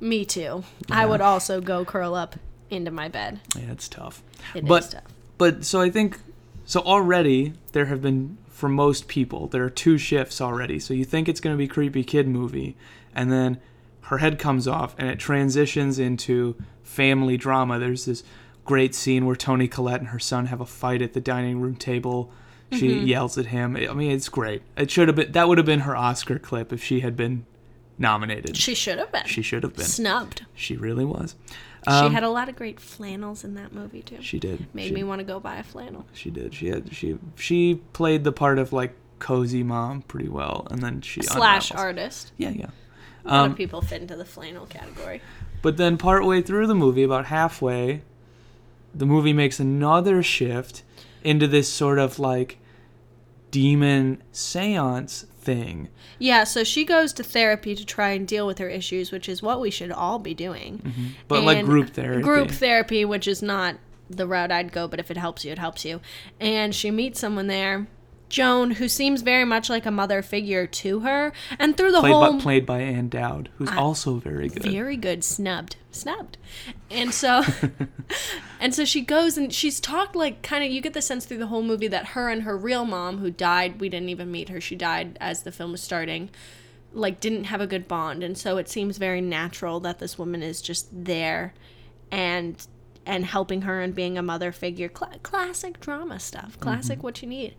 me 0.00 0.24
too. 0.24 0.64
I 0.90 1.06
would 1.06 1.20
also 1.20 1.60
go 1.60 1.84
curl 1.84 2.14
up 2.14 2.36
into 2.70 2.90
my 2.90 3.08
bed. 3.08 3.40
Yeah, 3.56 3.72
it's 3.72 3.88
tough. 3.88 4.22
It 4.54 4.64
is 4.64 4.68
but 4.68 4.90
tough. 4.90 5.02
But 5.38 5.64
so 5.64 5.80
I 5.80 5.90
think 5.90 6.18
so 6.64 6.80
already 6.80 7.52
there 7.72 7.86
have 7.86 8.02
been 8.02 8.38
for 8.48 8.68
most 8.70 9.06
people 9.06 9.48
there 9.48 9.62
are 9.64 9.70
two 9.70 9.98
shifts 9.98 10.40
already. 10.40 10.78
So 10.78 10.94
you 10.94 11.04
think 11.04 11.28
it's 11.28 11.40
going 11.40 11.54
to 11.54 11.58
be 11.58 11.68
creepy 11.68 12.04
kid 12.04 12.26
movie, 12.26 12.76
and 13.14 13.30
then 13.30 13.58
her 14.02 14.18
head 14.18 14.38
comes 14.38 14.66
off 14.68 14.94
and 14.98 15.08
it 15.08 15.18
transitions 15.18 15.98
into 15.98 16.56
family 16.82 17.36
drama. 17.36 17.78
There's 17.78 18.04
this 18.04 18.22
great 18.64 18.94
scene 18.94 19.26
where 19.26 19.36
Toni 19.36 19.68
Collette 19.68 20.00
and 20.00 20.08
her 20.10 20.18
son 20.18 20.46
have 20.46 20.60
a 20.60 20.66
fight 20.66 21.02
at 21.02 21.12
the 21.12 21.20
dining 21.20 21.60
room 21.60 21.76
table. 21.76 22.30
She 22.72 22.88
Mm-hmm. 22.88 23.06
yells 23.06 23.38
at 23.38 23.46
him. 23.46 23.76
I 23.76 23.92
mean, 23.92 24.10
it's 24.10 24.28
great. 24.28 24.62
It 24.76 24.90
should 24.90 25.06
have 25.08 25.16
been 25.16 25.32
that 25.32 25.46
would 25.48 25.58
have 25.58 25.66
been 25.66 25.80
her 25.80 25.96
Oscar 25.96 26.38
clip 26.38 26.72
if 26.72 26.82
she 26.82 27.00
had 27.00 27.16
been 27.16 27.46
nominated. 27.98 28.56
She 28.56 28.74
should 28.74 28.98
have 28.98 29.10
been. 29.12 29.24
She 29.26 29.42
should 29.42 29.62
have 29.62 29.74
been. 29.74 29.84
Snubbed. 29.86 30.44
She 30.54 30.76
really 30.76 31.04
was. 31.04 31.34
she 31.86 31.90
Um, 31.92 32.12
had 32.12 32.22
a 32.24 32.30
lot 32.30 32.48
of 32.48 32.56
great 32.56 32.80
flannels 32.80 33.44
in 33.44 33.54
that 33.54 33.72
movie 33.72 34.02
too. 34.02 34.18
She 34.20 34.38
did. 34.38 34.66
Made 34.74 34.88
She- 34.88 34.94
me 34.94 35.04
want 35.04 35.20
to 35.20 35.24
go 35.24 35.38
buy 35.40 35.56
a 35.56 35.62
flannel. 35.62 36.04
She 36.12 36.30
did. 36.30 36.52
She 36.54 36.68
had 36.68 36.92
she 36.94 37.18
she 37.36 37.76
played 37.92 38.24
the 38.24 38.32
part 38.32 38.58
of 38.58 38.72
like 38.72 38.94
cozy 39.18 39.62
mom 39.62 40.02
pretty 40.02 40.28
well, 40.28 40.66
and 40.70 40.82
then 40.82 41.00
she 41.00 41.22
Slash 41.22 41.70
unravels. 41.70 41.86
artist. 41.86 42.32
Yeah, 42.36 42.50
yeah. 42.50 42.66
A 43.24 43.28
lot 43.28 43.44
Um, 43.46 43.50
of 43.52 43.56
people 43.56 43.80
fit 43.80 44.02
into 44.02 44.14
the 44.16 44.24
flannel 44.24 44.66
category. 44.66 45.20
But 45.62 45.78
then 45.78 45.96
partway 45.96 46.42
through 46.42 46.66
the 46.66 46.74
movie, 46.74 47.02
about 47.02 47.26
halfway, 47.26 48.02
the 48.94 49.06
movie 49.06 49.32
makes 49.32 49.58
another 49.58 50.22
shift 50.22 50.82
into 51.24 51.46
this 51.48 51.68
sort 51.68 51.98
of 51.98 52.18
like 52.18 52.58
demon 53.50 54.22
seance 54.32 55.24
thing. 55.46 55.88
Yeah, 56.18 56.44
so 56.44 56.62
she 56.64 56.84
goes 56.84 57.14
to 57.14 57.22
therapy 57.22 57.74
to 57.74 57.86
try 57.86 58.10
and 58.10 58.28
deal 58.28 58.46
with 58.46 58.58
her 58.58 58.68
issues, 58.68 59.10
which 59.10 59.28
is 59.28 59.42
what 59.42 59.60
we 59.60 59.70
should 59.70 59.92
all 59.92 60.18
be 60.18 60.34
doing. 60.34 60.78
Mm-hmm. 60.78 61.06
But 61.28 61.44
like 61.44 61.64
group 61.64 61.90
therapy. 61.90 62.22
Group 62.22 62.50
therapy, 62.50 63.06
which 63.06 63.26
is 63.26 63.42
not 63.42 63.76
the 64.10 64.26
route 64.26 64.52
I'd 64.52 64.72
go, 64.72 64.86
but 64.86 65.00
if 65.00 65.10
it 65.10 65.16
helps 65.16 65.44
you, 65.44 65.52
it 65.52 65.58
helps 65.58 65.84
you. 65.84 66.00
And 66.38 66.74
she 66.74 66.90
meets 66.90 67.18
someone 67.18 67.46
there, 67.46 67.86
Joan, 68.28 68.72
who 68.72 68.88
seems 68.88 69.22
very 69.22 69.44
much 69.44 69.70
like 69.70 69.86
a 69.86 69.90
mother 69.90 70.22
figure 70.22 70.66
to 70.66 71.00
her. 71.00 71.32
And 71.58 71.76
through 71.76 71.92
the 71.92 72.00
played 72.00 72.12
whole 72.12 72.32
by, 72.32 72.40
played 72.40 72.66
by 72.66 72.80
Ann 72.80 73.08
Dowd, 73.08 73.50
who's 73.56 73.70
also 73.72 74.16
very 74.16 74.48
good. 74.48 74.64
very 74.64 74.96
good. 74.96 75.22
Snubbed. 75.22 75.76
Snubbed. 75.90 76.36
And 76.90 77.14
so 77.14 77.44
and 78.60 78.74
so 78.74 78.84
she 78.84 79.00
goes 79.00 79.38
and 79.38 79.52
she's 79.52 79.80
talked 79.80 80.16
like 80.16 80.42
kind 80.42 80.64
of 80.64 80.70
you 80.70 80.80
get 80.80 80.92
the 80.92 81.02
sense 81.02 81.24
through 81.24 81.38
the 81.38 81.46
whole 81.46 81.62
movie 81.62 81.88
that 81.88 82.08
her 82.08 82.28
and 82.28 82.42
her 82.42 82.56
real 82.56 82.84
mom 82.84 83.18
who 83.18 83.30
died 83.30 83.80
we 83.80 83.88
didn't 83.88 84.08
even 84.08 84.30
meet 84.30 84.48
her 84.48 84.60
she 84.60 84.76
died 84.76 85.16
as 85.20 85.42
the 85.42 85.52
film 85.52 85.72
was 85.72 85.82
starting 85.82 86.30
like 86.96 87.20
didn't 87.20 87.44
have 87.44 87.60
a 87.60 87.66
good 87.66 87.86
bond. 87.86 88.24
And 88.24 88.36
so 88.36 88.56
it 88.56 88.68
seems 88.68 88.98
very 88.98 89.20
natural 89.20 89.80
that 89.80 89.98
this 89.98 90.18
woman 90.18 90.42
is 90.42 90.60
just 90.60 90.88
there 90.92 91.54
and 92.10 92.66
and 93.04 93.24
helping 93.24 93.62
her 93.62 93.80
and 93.80 93.94
being 93.94 94.18
a 94.18 94.22
mother 94.22 94.50
figure. 94.50 94.88
Cla- 94.88 95.18
classic 95.22 95.78
drama 95.78 96.18
stuff. 96.18 96.58
Classic 96.58 96.98
mm-hmm. 96.98 97.06
what 97.06 97.22
you 97.22 97.28
need 97.28 97.54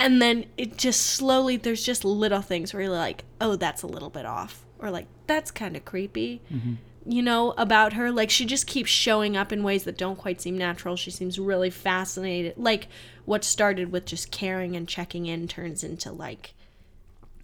and 0.00 0.20
then 0.20 0.46
it 0.56 0.76
just 0.76 1.00
slowly 1.02 1.56
there's 1.56 1.84
just 1.84 2.04
little 2.04 2.42
things 2.42 2.72
where 2.72 2.82
you're 2.82 2.92
like 2.92 3.24
oh 3.40 3.56
that's 3.56 3.82
a 3.82 3.86
little 3.86 4.10
bit 4.10 4.26
off. 4.26 4.64
Or 4.78 4.90
like 4.90 5.06
that's 5.26 5.50
kind 5.50 5.76
of 5.76 5.84
creepy 5.84 6.40
mm-hmm. 6.52 6.74
you 7.06 7.22
know 7.22 7.52
about 7.58 7.92
her. 7.92 8.10
Like 8.10 8.30
she 8.30 8.46
just 8.46 8.66
keeps 8.66 8.90
showing 8.90 9.36
up 9.36 9.52
in 9.52 9.62
ways 9.62 9.84
that 9.84 9.98
don't 9.98 10.16
quite 10.16 10.40
seem 10.40 10.56
natural. 10.56 10.96
She 10.96 11.10
seems 11.10 11.38
really 11.38 11.70
fascinated 11.70 12.54
like 12.56 12.88
what 13.24 13.44
started 13.44 13.92
with 13.92 14.06
just 14.06 14.30
caring 14.30 14.74
and 14.74 14.88
checking 14.88 15.26
in 15.26 15.46
turns 15.46 15.84
into 15.84 16.10
like 16.10 16.54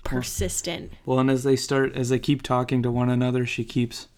persistent. 0.03 0.93
Well, 1.05 1.19
and 1.19 1.31
as 1.31 1.45
they 1.45 1.57
start, 1.57 1.95
as 1.95 2.09
they 2.09 2.19
keep 2.19 2.43
talking 2.43 2.83
to 2.83 2.91
one 2.91 3.11
another, 3.11 3.45
she 3.45 3.65
keeps 3.65 4.09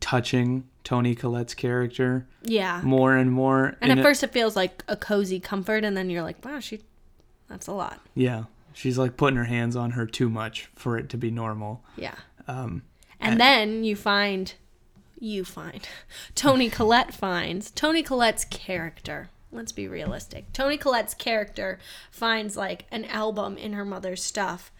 touching 0.00 0.64
Toni 0.82 1.14
Collette's 1.14 1.54
character 1.54 2.26
yeah. 2.42 2.80
more 2.82 3.14
and 3.16 3.30
more. 3.30 3.76
and 3.80 3.92
at 3.92 3.98
it- 3.98 4.02
first 4.02 4.22
it 4.22 4.32
feels 4.32 4.56
like 4.56 4.82
a 4.88 4.96
cozy 4.96 5.38
comfort 5.38 5.84
and 5.84 5.94
then 5.96 6.08
you're 6.08 6.22
like 6.22 6.42
wow 6.42 6.58
she 6.58 6.80
that's 7.50 7.66
a 7.66 7.72
lot 7.72 8.00
yeah, 8.14 8.44
she's 8.72 8.96
like 8.96 9.18
putting 9.18 9.36
her 9.36 9.44
hands 9.44 9.76
on 9.76 9.90
her 9.90 10.06
too 10.06 10.30
much 10.30 10.70
for 10.74 10.96
it 10.96 11.08
to 11.10 11.18
be 11.18 11.30
normal. 11.30 11.82
yeah 11.96 12.14
Um, 12.48 12.82
And 13.20 13.38
then 13.38 13.84
you 13.84 13.96
find, 13.96 14.54
you 15.18 15.44
find, 15.44 15.86
Toni 16.34 16.70
Collette 16.70 17.12
finds 17.12 17.70
Toni 17.70 18.02
Collette's 18.02 18.46
character. 18.46 19.28
Let's 19.52 19.72
be 19.72 19.88
realistic. 19.88 20.52
Toni 20.52 20.78
Collette's 20.78 21.12
character 21.14 21.78
finds 22.10 22.56
like 22.56 22.86
an 22.90 23.04
album 23.06 23.56
in 23.58 23.72
her 23.74 23.84
mother's 23.84 24.22
stuff 24.22 24.70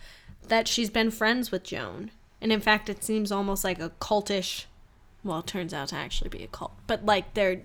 that 0.49 0.69
she's 0.69 0.91
been 0.91 1.11
friends 1.11 1.51
with 1.51 1.65
Joan. 1.65 2.11
And 2.41 2.53
in 2.53 2.61
fact, 2.61 2.89
it 2.89 3.05
seems 3.05 3.31
almost 3.33 3.65
like 3.65 3.81
a 3.81 3.91
cultish. 4.01 4.65
Well, 5.25 5.41
it 5.41 5.47
turns 5.47 5.75
out 5.75 5.89
to 5.89 5.97
actually 5.97 6.31
be 6.31 6.43
a 6.45 6.47
cult. 6.47 6.73
But 6.87 7.05
like 7.05 7.35
they're 7.35 7.63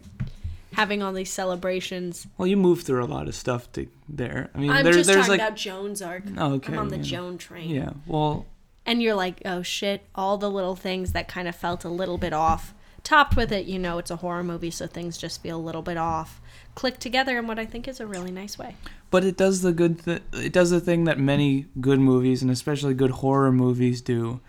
having 0.75 1.01
all 1.01 1.13
these 1.13 1.32
celebrations. 1.32 2.27
well, 2.38 2.48
you 2.48 2.58
move 2.58 2.82
through 2.84 3.03
a 3.03 3.08
lot 3.08 3.27
of 3.27 3.36
stuff 3.36 3.72
to 3.74 3.88
there. 4.08 4.50
I 4.53 4.60
mean, 4.60 4.70
I'm 4.72 4.84
there, 4.84 4.94
just 4.94 5.08
there's 5.08 5.25
talking 5.25 5.39
like, 5.39 5.39
about 5.39 5.58
Joan's 5.58 6.01
arc. 6.01 6.24
Oh, 6.38 6.53
okay, 6.53 6.74
I'm 6.74 6.79
on 6.79 6.88
the 6.89 6.98
yeah. 6.98 7.03
Joan 7.03 7.38
train. 7.38 7.70
yeah, 7.70 7.91
well, 8.05 8.46
and 8.86 9.01
you're 9.01 9.15
like, 9.15 9.41
oh 9.46 9.62
shit, 9.62 10.03
all 10.13 10.38
the 10.38 10.50
little 10.50 10.75
things 10.75 11.12
that 11.13 11.27
kind 11.27 11.48
of 11.48 11.55
felt 11.55 11.84
a 11.84 11.89
little 11.89 12.17
bit 12.17 12.34
off. 12.34 12.74
Topped 13.03 13.36
with 13.36 13.51
it, 13.51 13.67
you 13.67 13.77
know, 13.77 14.00
it's 14.00 14.10
a 14.10 14.15
horror 14.15 14.44
movie, 14.44 14.72
so 14.72 14.88
things 14.88 15.15
just 15.17 15.41
feel 15.44 15.58
a 15.58 15.62
little 15.62 15.84
bit 15.84 15.96
off. 15.98 16.41
Click 16.74 16.98
together 16.98 17.38
in 17.38 17.46
what 17.46 17.60
I 17.60 17.65
think 17.65 17.88
is 17.88 18.00
a 18.00 18.08
really 18.08 18.32
nice 18.32 18.58
way. 18.58 18.75
but 19.12 19.24
it 19.24 19.38
does 19.38 19.62
the 19.62 19.72
good. 19.72 20.03
Th- 20.03 20.24
it 20.34 20.51
does 20.51 20.72
the 20.72 20.79
thing 20.82 21.03
that 21.05 21.20
many 21.20 21.67
good 21.79 22.00
movies 22.00 22.41
and 22.41 22.50
especially 22.51 22.94
good 22.96 23.12
horror 23.12 23.51
movies 23.51 24.01
do, 24.01 24.41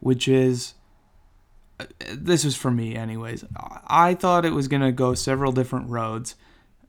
which 0.00 0.28
is. 0.28 0.74
This 2.12 2.44
was 2.44 2.56
for 2.56 2.70
me, 2.70 2.94
anyways. 2.94 3.44
I 3.86 4.14
thought 4.14 4.44
it 4.44 4.52
was 4.52 4.68
gonna 4.68 4.92
go 4.92 5.14
several 5.14 5.52
different 5.52 5.88
roads, 5.90 6.36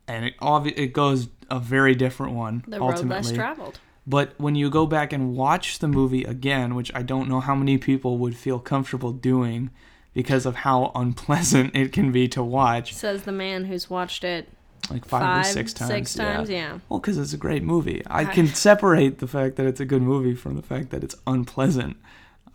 and 0.07 0.25
it 0.25 0.37
obvi- 0.39 0.77
it 0.77 0.93
goes 0.93 1.29
a 1.49 1.59
very 1.59 1.95
different 1.95 2.33
one 2.33 2.63
The 2.67 2.79
road 2.79 3.05
less 3.05 3.31
traveled. 3.31 3.79
But 4.07 4.33
when 4.37 4.53
you 4.53 4.69
go 4.69 4.85
back 4.85 5.11
and 5.11 5.35
watch 5.35 5.79
the 5.79 5.87
movie 5.87 6.23
again, 6.23 6.75
which 6.75 6.91
I 6.93 7.01
don't 7.01 7.27
know 7.27 7.39
how 7.39 7.55
many 7.55 7.77
people 7.79 8.19
would 8.19 8.35
feel 8.35 8.59
comfortable 8.59 9.11
doing 9.11 9.71
because 10.13 10.45
of 10.45 10.57
how 10.57 10.91
unpleasant 10.93 11.75
it 11.75 11.91
can 11.91 12.11
be 12.11 12.27
to 12.29 12.43
watch, 12.43 12.93
Says 12.93 13.23
the 13.23 13.31
man 13.31 13.65
who's 13.65 13.89
watched 13.89 14.23
it 14.23 14.47
like 14.91 15.03
five, 15.05 15.21
five, 15.21 15.45
or 15.45 15.49
six 15.49 15.73
times. 15.73 15.89
six 15.89 16.13
times, 16.13 16.49
yeah. 16.49 16.77
Well, 16.89 16.99
because 16.99 17.17
it's 17.17 17.33
a 17.33 17.37
great 17.37 17.63
movie. 17.63 18.03
I- 18.05 18.25
can 18.25 18.47
separate 18.47 19.17
the 19.17 19.27
fact 19.27 19.55
that 19.55 19.65
it's 19.65 19.79
a 19.79 19.85
good 19.85 20.03
movie 20.03 20.35
from 20.35 20.55
the 20.55 20.61
fact 20.61 20.91
that 20.91 21.03
it's 21.03 21.15
unpleasant. 21.25 21.97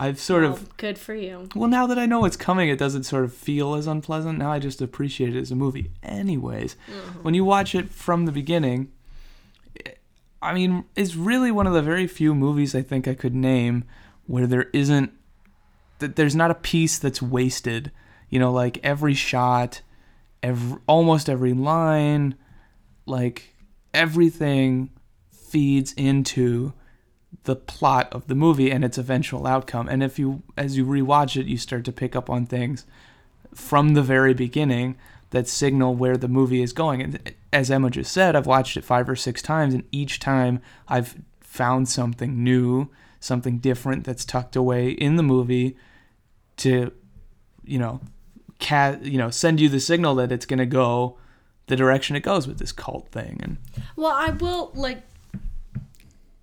I've 0.01 0.19
sort 0.19 0.45
Well, 0.45 0.55
of. 0.55 0.77
good 0.79 0.99
for 0.99 1.15
you. 1.15 1.47
Well, 1.55 1.69
now 1.69 1.87
that 1.87 1.99
I 1.99 2.07
know 2.07 2.25
it's 2.25 2.37
coming, 2.37 2.71
it 2.71 2.79
doesn't 2.79 3.03
sort 3.03 3.23
of 3.23 3.35
feel 3.35 3.75
as 3.75 3.87
unpleasant. 3.87 4.39
Now 4.39 4.51
I 4.51 4.59
just 4.59 4.81
appreciate 4.81 5.37
it 5.37 5.41
as 5.41 5.51
a 5.51 5.55
movie. 5.55 5.91
Anyways, 6.03 6.75
mm-hmm. 6.91 7.23
when 7.23 7.35
you 7.35 7.45
watch 7.45 7.75
it 7.75 7.91
from 7.91 8.25
the 8.25 8.33
beginning, 8.33 8.91
I 10.41 10.55
mean, 10.55 10.85
it's 10.97 11.17
really 11.17 11.51
one 11.51 11.67
of 11.67 11.75
the 11.75 11.83
very 11.83 12.07
few 12.07 12.35
movies 12.35 12.75
I 12.75 12.81
think 12.81 13.07
I 13.07 13.15
could 13.15 13.35
name 13.35 13.85
where 14.27 14.47
there 14.47 14.71
isn't 14.73 15.13
that 15.99 16.17
there's 16.17 16.35
not 16.35 16.51
a 16.51 16.55
piece 16.55 16.99
that's 16.99 17.21
wasted. 17.21 17.93
You 18.31 18.39
know, 18.39 18.53
like 18.53 18.81
every 18.83 19.13
shot, 19.13 19.83
every 20.43 20.79
almost 20.87 21.29
every 21.29 21.53
line, 21.53 22.37
like 23.05 23.55
everything 23.93 24.89
feeds 25.31 25.93
into 25.93 26.73
the 27.45 27.57
plot 27.57 28.09
of 28.13 28.27
the 28.27 28.35
movie 28.35 28.71
and 28.71 28.85
its 28.85 28.99
eventual 28.99 29.47
outcome. 29.47 29.89
And 29.89 30.03
if 30.03 30.19
you 30.19 30.43
as 30.57 30.77
you 30.77 30.85
rewatch 30.85 31.41
it, 31.41 31.47
you 31.47 31.57
start 31.57 31.85
to 31.85 31.93
pick 31.93 32.15
up 32.15 32.29
on 32.29 32.47
things 32.47 32.85
from 33.55 33.95
the 33.95 34.03
very 34.03 34.35
beginning 34.35 34.97
that 35.31 35.49
signal 35.49 35.95
where 35.95 36.17
the 36.17 36.29
movie 36.29 36.63
is 36.63 36.73
going. 36.73 37.03
And 37.03 37.35
as 37.53 37.71
Emma 37.71 37.91
just 37.91 38.13
said, 38.13 38.35
I've 38.35 38.47
watched 38.47 38.77
it 38.77 38.85
five 38.85 39.09
or 39.09 39.17
six 39.17 39.43
times, 39.43 39.75
and 39.75 39.85
each 39.93 40.19
time 40.19 40.61
I've 40.89 41.17
found 41.41 41.89
something 41.89 42.43
new, 42.43 42.91
something 43.21 43.59
different 43.59 44.05
that's 44.05 44.25
tucked 44.25 44.57
away 44.57 44.91
in 44.91 45.17
the 45.17 45.23
movie 45.23 45.77
to, 46.59 46.93
you 47.65 47.79
know, 47.79 48.01
cat, 48.59 49.05
you 49.05 49.19
know, 49.19 49.31
send 49.31 49.61
you 49.61 49.69
the 49.69 49.81
signal 49.81 50.17
that 50.17 50.33
it's 50.33 50.47
going 50.47 50.59
to 50.59 50.67
go 50.67 51.17
the 51.67 51.77
direction 51.77 52.17
it 52.17 52.21
goes 52.21 52.49
with 52.49 52.59
this 52.59 52.73
cult 52.73 53.09
thing. 53.11 53.41
And 53.43 53.57
Well, 53.95 54.13
I 54.13 54.31
will 54.31 54.73
like 54.75 55.03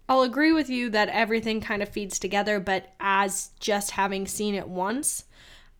I'll 0.09 0.21
agree 0.21 0.53
with 0.53 0.69
you 0.69 0.89
that 0.91 1.09
everything 1.09 1.59
kind 1.59 1.81
of 1.81 1.89
feeds 1.89 2.17
together, 2.17 2.59
but 2.59 2.93
as 2.99 3.51
just 3.59 3.91
having 3.91 4.25
seen 4.25 4.55
it 4.55 4.69
once, 4.69 5.25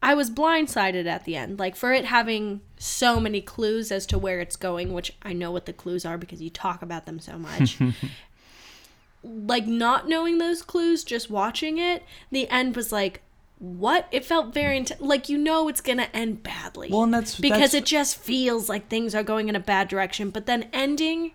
I 0.01 0.13
was 0.13 0.29
blindsided 0.29 1.05
at 1.05 1.24
the 1.25 1.36
end. 1.36 1.60
Like 1.60 1.75
for 1.75 1.93
it 1.93 2.05
having 2.05 2.62
so 2.77 3.19
many 3.19 3.41
clues 3.41 3.91
as 3.91 4.05
to 4.07 4.17
where 4.17 4.39
it's 4.39 4.55
going, 4.55 4.93
which 4.93 5.13
I 5.24 5.34
know 5.34 5.51
what 5.51 5.65
the 5.65 5.74
clues 5.74 6.05
are 6.05 6.17
because 6.17 6.41
you 6.41 6.50
talk 6.50 6.81
about 6.81 7.05
them 7.05 7.19
so 7.19 7.38
much. 7.38 7.79
like 9.24 9.65
not 9.65 10.07
knowing 10.07 10.38
those 10.38 10.62
clues, 10.62 11.03
just 11.03 11.29
watching 11.29 11.77
it, 11.77 12.03
the 12.31 12.48
end 12.50 12.75
was 12.75 12.91
like 12.91 13.22
what? 13.60 14.07
It 14.12 14.24
felt 14.24 14.53
very 14.53 14.77
int- 14.77 15.01
like 15.01 15.29
you 15.29 15.38
know 15.38 15.67
it's 15.67 15.81
gonna 15.81 16.10
end 16.13 16.43
badly 16.43 16.89
well, 16.91 17.03
and 17.03 17.13
that's 17.13 17.39
because 17.39 17.72
that's, 17.72 17.74
it 17.74 17.86
just 17.86 18.17
feels 18.17 18.69
like 18.69 18.88
things 18.88 19.15
are 19.15 19.24
going 19.24 19.50
in 19.50 19.55
a 19.55 19.60
bad 19.60 19.88
direction. 19.88 20.29
But 20.29 20.46
then 20.46 20.69
ending 20.72 21.31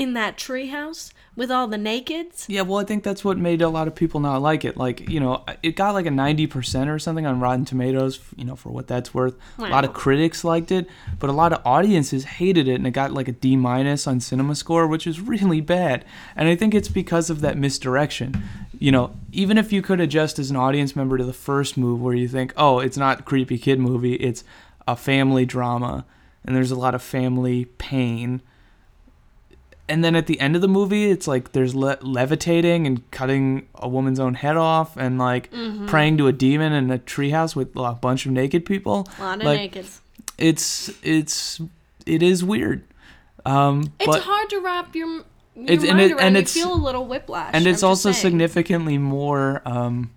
in 0.00 0.14
that 0.14 0.38
treehouse 0.38 1.12
with 1.36 1.50
all 1.50 1.68
the 1.68 1.76
nakeds. 1.76 2.46
Yeah, 2.48 2.62
well, 2.62 2.78
I 2.78 2.84
think 2.84 3.04
that's 3.04 3.22
what 3.22 3.36
made 3.36 3.60
a 3.60 3.68
lot 3.68 3.86
of 3.86 3.94
people 3.94 4.18
not 4.18 4.40
like 4.40 4.64
it. 4.64 4.78
Like, 4.78 5.06
you 5.10 5.20
know, 5.20 5.44
it 5.62 5.76
got 5.76 5.92
like 5.92 6.06
a 6.06 6.10
90% 6.10 6.88
or 6.88 6.98
something 6.98 7.26
on 7.26 7.38
Rotten 7.38 7.66
Tomatoes, 7.66 8.18
you 8.34 8.46
know, 8.46 8.56
for 8.56 8.70
what 8.70 8.86
that's 8.86 9.12
worth. 9.12 9.36
A 9.58 9.68
lot 9.68 9.84
of 9.84 9.92
critics 9.92 10.42
liked 10.42 10.72
it, 10.72 10.88
but 11.18 11.28
a 11.28 11.34
lot 11.34 11.52
of 11.52 11.60
audiences 11.66 12.24
hated 12.24 12.66
it, 12.66 12.76
and 12.76 12.86
it 12.86 12.92
got 12.92 13.12
like 13.12 13.28
a 13.28 13.32
D 13.32 13.56
minus 13.56 14.06
on 14.06 14.20
CinemaScore, 14.20 14.88
which 14.88 15.06
is 15.06 15.20
really 15.20 15.60
bad. 15.60 16.06
And 16.34 16.48
I 16.48 16.56
think 16.56 16.74
it's 16.74 16.88
because 16.88 17.28
of 17.28 17.42
that 17.42 17.58
misdirection. 17.58 18.42
You 18.78 18.92
know, 18.92 19.14
even 19.32 19.58
if 19.58 19.70
you 19.70 19.82
could 19.82 20.00
adjust 20.00 20.38
as 20.38 20.48
an 20.48 20.56
audience 20.56 20.96
member 20.96 21.18
to 21.18 21.24
the 21.24 21.34
first 21.34 21.76
move 21.76 22.00
where 22.00 22.14
you 22.14 22.26
think, 22.26 22.54
oh, 22.56 22.78
it's 22.78 22.96
not 22.96 23.20
a 23.20 23.22
creepy 23.22 23.58
kid 23.58 23.78
movie, 23.78 24.14
it's 24.14 24.44
a 24.88 24.96
family 24.96 25.44
drama, 25.44 26.06
and 26.42 26.56
there's 26.56 26.70
a 26.70 26.76
lot 26.76 26.94
of 26.94 27.02
family 27.02 27.66
pain 27.66 28.40
and 29.90 30.02
then 30.04 30.14
at 30.16 30.26
the 30.26 30.40
end 30.40 30.54
of 30.56 30.62
the 30.62 30.68
movie 30.68 31.10
it's 31.10 31.26
like 31.26 31.52
there's 31.52 31.74
le- 31.74 31.98
levitating 32.00 32.86
and 32.86 33.10
cutting 33.10 33.68
a 33.74 33.88
woman's 33.88 34.18
own 34.20 34.34
head 34.34 34.56
off 34.56 34.96
and 34.96 35.18
like 35.18 35.50
Mm-hmm. 35.50 35.86
praying 35.86 36.16
to 36.18 36.26
a 36.28 36.32
demon 36.32 36.72
in 36.72 36.90
a 36.90 36.98
treehouse 36.98 37.54
with 37.56 37.74
a 37.76 37.92
bunch 37.94 38.24
of 38.26 38.32
naked 38.32 38.64
people 38.64 39.06
A 39.18 39.22
lot 39.22 39.38
of 39.40 39.44
Like, 39.44 39.72
nakeds. 39.72 39.98
it's 40.38 40.90
it's 41.02 41.60
it 42.06 42.22
is 42.22 42.42
weird 42.42 42.82
um 43.44 43.92
It's 44.00 44.16
hard 44.24 44.48
to 44.50 44.60
wrap 44.60 44.94
your, 44.94 45.08
your 45.08 45.24
It's- 45.56 45.82
and 45.88 45.98
mind 45.98 46.10
it- 46.10 46.14
around. 46.14 46.26
and 46.26 46.34
you 46.36 46.40
it's- 46.42 46.54
feel 46.54 46.72
a 46.72 46.82
little 46.88 47.04
whiplash. 47.06 47.50
and 47.52 47.66
it's 47.66 47.82
I'm 47.82 47.88
also 47.90 48.12
significantly 48.12 48.96
more 48.98 49.60
um 49.66 50.10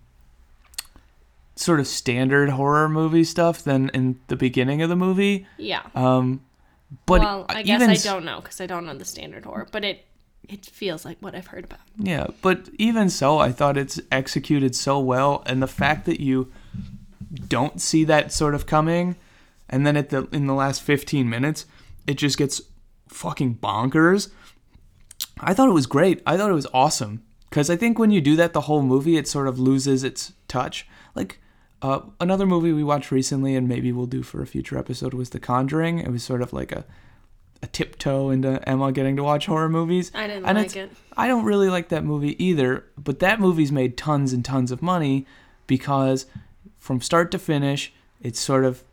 sort 1.55 1.79
of 1.79 1.87
standard 1.87 2.49
horror 2.49 2.89
movie 2.89 3.23
stuff 3.23 3.63
than 3.63 3.89
in 3.93 4.19
the 4.27 4.35
beginning 4.35 4.81
of 4.81 4.89
the 4.89 4.95
movie. 4.95 5.45
Yeah. 5.57 5.81
Um, 5.95 6.41
but 7.05 7.21
well, 7.21 7.45
I 7.49 7.63
guess 7.63 7.81
I 7.81 8.09
don't 8.09 8.25
know 8.25 8.41
because 8.41 8.61
I 8.61 8.65
don't 8.65 8.85
know 8.85 8.93
the 8.95 9.05
standard 9.05 9.45
horror, 9.45 9.67
but 9.71 9.83
it 9.83 10.05
it 10.47 10.65
feels 10.65 11.05
like 11.05 11.17
what 11.19 11.35
I've 11.35 11.47
heard 11.47 11.63
about. 11.63 11.79
Yeah, 11.97 12.27
but 12.41 12.69
even 12.77 13.09
so, 13.09 13.39
I 13.39 13.51
thought 13.51 13.77
it's 13.77 13.99
executed 14.11 14.75
so 14.75 14.99
well, 14.99 15.43
and 15.45 15.61
the 15.61 15.67
fact 15.67 16.05
that 16.05 16.19
you 16.19 16.51
don't 17.47 17.81
see 17.81 18.03
that 18.05 18.31
sort 18.31 18.53
of 18.53 18.65
coming, 18.65 19.15
and 19.69 19.87
then 19.87 19.97
at 19.97 20.09
the 20.09 20.27
in 20.31 20.47
the 20.47 20.53
last 20.53 20.81
fifteen 20.81 21.29
minutes, 21.29 21.65
it 22.07 22.15
just 22.15 22.37
gets 22.37 22.61
fucking 23.07 23.55
bonkers. 23.55 24.29
I 25.39 25.53
thought 25.53 25.69
it 25.69 25.73
was 25.73 25.87
great. 25.87 26.21
I 26.25 26.37
thought 26.37 26.51
it 26.51 26.55
was 26.55 26.67
awesome 26.73 27.23
because 27.49 27.69
I 27.69 27.75
think 27.75 27.97
when 27.97 28.11
you 28.11 28.21
do 28.21 28.35
that, 28.35 28.53
the 28.53 28.61
whole 28.61 28.81
movie 28.81 29.17
it 29.17 29.27
sort 29.27 29.47
of 29.47 29.59
loses 29.59 30.03
its 30.03 30.33
touch. 30.47 30.87
Like 31.15 31.39
uh, 31.83 31.99
another 32.19 32.45
movie 32.45 32.71
we 32.73 32.83
watched 32.83 33.11
recently, 33.11 33.55
and 33.55 33.67
maybe 33.67 33.91
we'll 33.91 34.07
do 34.07 34.23
for 34.23 34.41
a 34.41 34.47
future 34.47 34.77
episode, 34.77 35.13
was 35.13 35.29
The 35.29 35.39
Conjuring. 35.39 35.99
It 35.99 36.09
was 36.09 36.23
sort 36.23 36.41
of 36.41 36.53
like 36.53 36.71
a 36.71 36.85
a 37.61 37.67
tiptoe 37.67 38.29
into 38.29 38.67
Emma 38.67 38.91
getting 38.91 39.15
to 39.15 39.23
watch 39.23 39.45
horror 39.45 39.69
movies. 39.69 40.11
I 40.13 40.27
didn't 40.27 40.45
And 40.45 40.57
like 40.57 40.75
it. 40.75 40.91
I 41.15 41.27
don't 41.27 41.45
really 41.45 41.69
like 41.69 41.87
that 41.89 42.03
movie 42.03 42.43
either, 42.43 42.83
but 42.97 43.19
that 43.19 43.39
movie's 43.39 43.71
made 43.71 43.95
tons 43.95 44.33
and 44.33 44.43
tons 44.43 44.69
of 44.69 44.81
money 44.81 45.25
because 45.65 46.25
from 46.77 46.99
start 46.99 47.31
to 47.31 47.39
finish, 47.39 47.93
it's 48.19 48.37
sort 48.39 48.65
of 48.65 48.83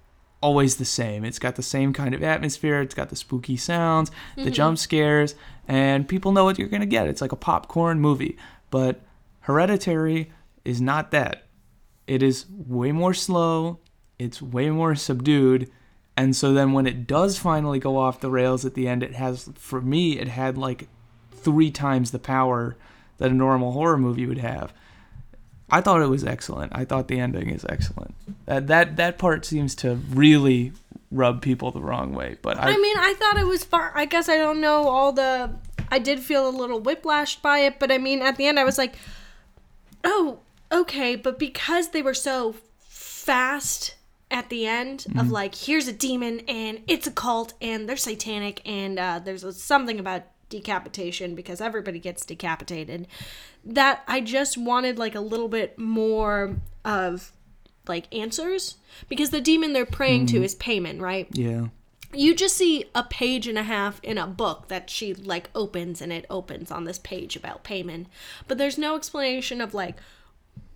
always 0.40 0.76
the 0.76 0.85
same. 0.85 1.25
It's 1.25 1.40
got 1.40 1.56
the 1.56 1.64
same 1.64 1.92
kind 1.92 2.14
of 2.14 2.23
atmosphere, 2.23 2.80
it's 2.80 2.94
got 2.94 3.09
the 3.09 3.16
spooky 3.16 3.56
sounds, 3.56 4.12
the 4.37 4.52
jump 4.52 4.78
scares, 4.78 5.35
and 5.66 6.06
people 6.06 6.30
know 6.30 6.44
what 6.44 6.56
you're 6.56 6.68
going 6.68 6.80
to 6.80 6.87
get. 6.87 7.09
It's 7.09 7.20
like 7.20 7.32
a 7.32 7.37
popcorn 7.37 7.99
movie. 7.99 8.37
But 8.70 9.00
Hereditary 9.40 10.30
is 10.64 10.80
not 10.80 11.11
that. 11.11 11.44
It 12.11 12.25
is 12.25 12.47
way 12.50 12.90
more 12.90 13.14
slow, 13.14 13.79
it's 14.19 14.43
way 14.43 14.69
more 14.69 14.97
subdued, 14.97 15.71
and 16.17 16.35
so 16.35 16.52
then 16.52 16.73
when 16.73 16.88
it 16.88 17.07
does 17.07 17.38
finally 17.38 17.79
go 17.79 17.97
off 17.97 18.19
the 18.19 18.33
rails 18.33 18.64
at 18.64 18.75
the 18.75 18.88
end, 18.88 19.05
it 19.05 19.14
has, 19.14 19.49
for 19.55 19.81
me, 19.81 20.19
it 20.19 20.26
had 20.26 20.59
like 20.59 20.88
three 21.31 21.71
times 21.71 22.11
the 22.11 22.19
power 22.19 22.76
that 23.19 23.31
a 23.31 23.35
normal 23.35 23.71
horror 23.71 23.97
movie 23.97 24.26
would 24.26 24.38
have. 24.38 24.73
I 25.71 25.81
thought 25.81 26.02
it 26.02 26.09
was 26.09 26.25
excellent. 26.25 26.73
I 26.75 26.85
thought 26.85 27.07
the 27.07 27.21
ending 27.21 27.49
is 27.49 27.64
excellent. 27.69 28.17
That 28.47 28.67
that 28.67 28.97
that 28.97 29.17
part 29.17 29.45
seems 29.45 29.76
to 29.76 29.95
really 30.11 30.73
rub 31.12 31.40
people 31.43 31.71
the 31.71 31.81
wrong 31.81 32.12
way. 32.12 32.38
But 32.43 32.59
I, 32.59 32.73
I 32.73 32.76
mean, 32.76 32.97
I 32.99 33.14
thought 33.21 33.38
it 33.38 33.47
was 33.47 33.62
fun. 33.62 33.93
I 33.95 34.05
guess 34.05 34.29
I 34.29 34.37
don't 34.37 34.61
know 34.61 34.88
all 34.88 35.12
the. 35.12 35.55
I 35.93 36.00
did 36.00 36.19
feel 36.19 36.49
a 36.49 36.50
little 36.50 36.83
whiplashed 36.83 37.40
by 37.40 37.61
it, 37.61 37.79
but 37.79 37.93
I 37.93 37.99
mean, 37.99 38.21
at 38.21 38.35
the 38.35 38.49
end, 38.49 38.59
I 38.59 38.64
was 38.64 38.79
like, 38.79 38.97
oh, 40.02 40.40
okay. 40.72 41.16
But 41.16 41.38
because 41.38 41.90
they 41.90 42.02
were 42.02 42.14
so 42.14 42.54
fast 42.78 43.94
at 44.30 44.48
the 44.48 44.66
end 44.66 45.00
Mm-hmm. 45.08 45.18
of 45.18 45.30
like, 45.30 45.54
here's 45.54 45.88
a 45.88 45.92
demon 45.92 46.40
and 46.48 46.80
it's 46.86 47.06
a 47.06 47.10
cult 47.10 47.54
and 47.60 47.88
they're 47.88 47.96
satanic 47.96 48.60
and 48.66 48.98
uh, 48.98 49.20
there's 49.22 49.44
something 49.62 49.98
about 49.98 50.22
decapitation 50.48 51.34
because 51.34 51.60
everybody 51.60 51.98
gets 51.98 52.24
decapitated, 52.24 53.06
that 53.64 54.02
I 54.08 54.20
just 54.20 54.56
wanted 54.58 54.98
like 54.98 55.14
a 55.14 55.20
little 55.20 55.48
bit 55.48 55.78
more 55.78 56.56
of 56.84 57.32
like 57.86 58.12
answers 58.14 58.76
because 59.09 59.30
the 59.30 59.40
demon 59.40 59.72
they're 59.72 59.87
praying 59.87 60.26
Mm-hmm. 60.26 60.37
to 60.38 60.44
is 60.44 60.54
Paimon, 60.56 61.00
right? 61.00 61.28
yeah, 61.33 61.68
you 62.12 62.35
just 62.35 62.56
see 62.56 62.85
a 62.94 63.04
page 63.04 63.46
and 63.46 63.56
a 63.59 63.62
half 63.62 64.00
in 64.02 64.18
a 64.18 64.26
book 64.26 64.66
that 64.68 64.90
she 64.90 65.14
like 65.14 65.48
opens 65.54 66.00
and 66.02 66.12
it 66.12 66.26
opens 66.28 66.70
on 66.72 66.85
this 66.85 66.98
page 66.98 67.37
about 67.37 67.62
Paimon. 67.64 68.06
But 68.48 68.59
there's 68.59 68.76
no 68.78 68.96
explanation 68.96 69.61
of 69.61 69.74
like 69.74 69.96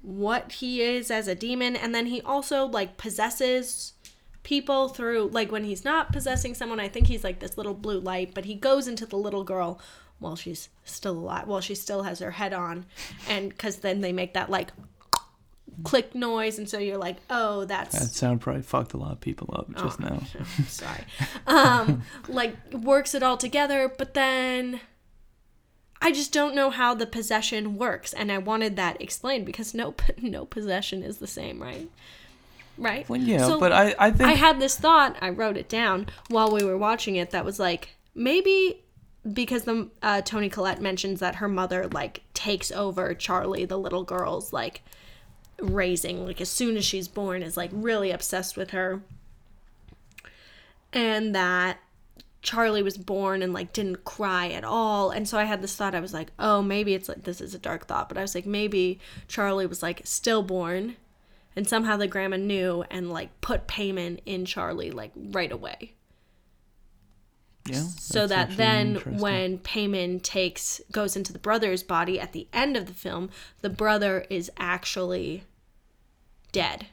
what 0.06 0.52
he 0.52 0.82
is 0.82 1.10
as 1.10 1.26
a 1.26 1.34
demon 1.34 1.74
and 1.74 1.94
then 1.94 2.04
he 2.06 2.20
also 2.22 2.66
like 2.66 2.98
possesses 2.98 3.94
people 4.42 4.90
through 4.90 5.30
like 5.32 5.50
when 5.50 5.64
he's 5.64 5.82
not 5.82 6.12
possessing 6.12 6.52
someone 6.54 6.78
I 6.78 6.88
think 6.88 7.06
he's 7.06 7.24
like 7.24 7.38
this 7.40 7.56
little 7.56 7.72
blue 7.72 7.98
light 8.00 8.34
but 8.34 8.44
he 8.44 8.54
goes 8.54 8.86
into 8.86 9.06
the 9.06 9.16
little 9.16 9.44
girl 9.44 9.80
while 10.18 10.36
she's 10.36 10.68
still 10.84 11.16
alive 11.16 11.46
while 11.46 11.62
she 11.62 11.74
still 11.74 12.02
has 12.02 12.18
her 12.18 12.32
head 12.32 12.52
on 12.52 12.84
and 13.30 13.56
cuz 13.56 13.76
then 13.76 14.02
they 14.02 14.12
make 14.12 14.34
that 14.34 14.50
like 14.50 14.72
click 15.82 16.14
noise 16.14 16.58
and 16.58 16.68
so 16.68 16.78
you're 16.78 16.98
like 16.98 17.16
oh 17.30 17.64
that's 17.64 17.98
that 17.98 18.10
sound 18.10 18.40
probably 18.42 18.60
fucked 18.62 18.92
a 18.92 18.96
lot 18.98 19.12
of 19.12 19.20
people 19.20 19.48
up 19.58 19.74
just 19.74 19.98
Oh. 20.00 20.04
now. 20.08 20.22
sorry 20.68 21.04
um 21.46 22.02
like 22.28 22.54
works 22.74 23.14
it 23.14 23.22
all 23.22 23.38
together 23.38 23.90
but 23.96 24.12
then 24.12 24.80
i 26.04 26.12
just 26.12 26.32
don't 26.32 26.54
know 26.54 26.70
how 26.70 26.94
the 26.94 27.06
possession 27.06 27.76
works 27.76 28.12
and 28.12 28.30
i 28.30 28.38
wanted 28.38 28.76
that 28.76 29.00
explained 29.00 29.44
because 29.44 29.74
no 29.74 29.94
no 30.22 30.44
possession 30.44 31.02
is 31.02 31.18
the 31.18 31.26
same 31.26 31.62
right? 31.62 31.90
Right? 32.76 33.08
Well, 33.08 33.20
yeah, 33.20 33.46
So 33.46 33.60
but 33.60 33.70
I 33.70 33.94
I 34.00 34.10
think 34.10 34.28
i 34.28 34.32
had 34.32 34.58
this 34.60 34.76
thought 34.76 35.16
i 35.20 35.30
wrote 35.30 35.56
it 35.56 35.68
down 35.68 36.06
while 36.28 36.50
we 36.50 36.64
were 36.64 36.78
watching 36.78 37.16
it 37.16 37.30
that 37.30 37.44
was 37.44 37.60
like 37.60 37.90
maybe 38.14 38.80
because 39.32 39.62
the 39.62 39.88
uh, 40.02 40.20
toni 40.22 40.48
collette 40.48 40.82
mentions 40.82 41.20
that 41.20 41.36
her 41.36 41.48
mother 41.48 41.88
like 41.88 42.22
takes 42.34 42.72
over 42.72 43.14
charlie 43.14 43.64
the 43.64 43.78
little 43.78 44.02
girl's 44.02 44.52
like 44.52 44.82
raising 45.60 46.26
like 46.26 46.40
as 46.40 46.48
soon 46.48 46.76
as 46.76 46.84
she's 46.84 47.08
born 47.08 47.42
is 47.42 47.56
like 47.56 47.70
really 47.72 48.10
obsessed 48.10 48.56
with 48.56 48.70
her. 48.70 49.02
And 50.92 51.34
that 51.34 51.78
Charlie 52.44 52.82
was 52.82 52.96
born 52.96 53.42
and 53.42 53.52
like 53.52 53.72
didn't 53.72 54.04
cry 54.04 54.50
at 54.50 54.62
all. 54.62 55.10
And 55.10 55.26
so 55.28 55.38
I 55.38 55.44
had 55.44 55.62
this 55.62 55.74
thought 55.74 55.94
I 55.94 56.00
was 56.00 56.14
like, 56.14 56.30
"Oh, 56.38 56.62
maybe 56.62 56.94
it's 56.94 57.08
like 57.08 57.24
this 57.24 57.40
is 57.40 57.54
a 57.54 57.58
dark 57.58 57.86
thought, 57.88 58.08
but 58.08 58.18
I 58.18 58.22
was 58.22 58.34
like 58.34 58.46
maybe 58.46 59.00
Charlie 59.26 59.66
was 59.66 59.82
like 59.82 60.02
stillborn 60.04 60.96
and 61.56 61.66
somehow 61.68 61.96
the 61.96 62.06
grandma 62.06 62.36
knew 62.36 62.84
and 62.90 63.10
like 63.10 63.40
put 63.40 63.66
Paimon 63.66 64.20
in 64.26 64.44
Charlie 64.44 64.90
like 64.90 65.12
right 65.16 65.50
away. 65.50 65.94
yeah. 67.66 67.82
So 67.98 68.26
that 68.26 68.56
then 68.56 68.96
when 69.18 69.58
Paimon 69.58 70.22
takes 70.22 70.80
goes 70.92 71.16
into 71.16 71.32
the 71.32 71.38
brother's 71.38 71.82
body 71.82 72.20
at 72.20 72.32
the 72.32 72.46
end 72.52 72.76
of 72.76 72.86
the 72.86 72.94
film, 72.94 73.30
the 73.62 73.70
brother 73.70 74.26
is 74.28 74.50
actually 74.58 75.44
dead. 76.52 76.86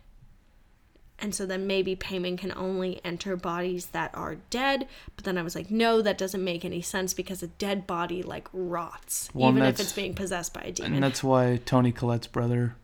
And 1.22 1.36
so 1.36 1.46
then 1.46 1.68
maybe 1.68 1.96
Paimon 1.96 2.36
can 2.38 2.52
only 2.58 3.00
enter 3.06 3.36
bodies 3.36 3.86
that 3.88 4.10
are 4.16 4.36
dead. 4.50 4.88
But 5.16 5.24
then 5.24 5.38
I 5.38 5.44
was 5.44 5.54
like, 5.54 5.70
no, 5.70 6.02
that 6.02 6.18
doesn't 6.18 6.44
make 6.44 6.66
any 6.66 6.82
sense 6.82 7.14
because 7.14 7.44
a 7.44 7.48
dead 7.48 7.86
body 7.86 8.24
like 8.24 8.48
rots, 8.52 9.30
Well, 9.34 9.52
even 9.52 9.62
if 9.64 9.80
it's 9.80 9.94
being 9.94 10.16
possessed 10.16 10.52
by 10.54 10.62
a 10.62 10.72
demon. 10.72 10.96
and 10.96 11.04
that's 11.04 11.24
why 11.24 11.60
Toni 11.64 11.92
Collette's 11.92 12.26
brother 12.28 12.76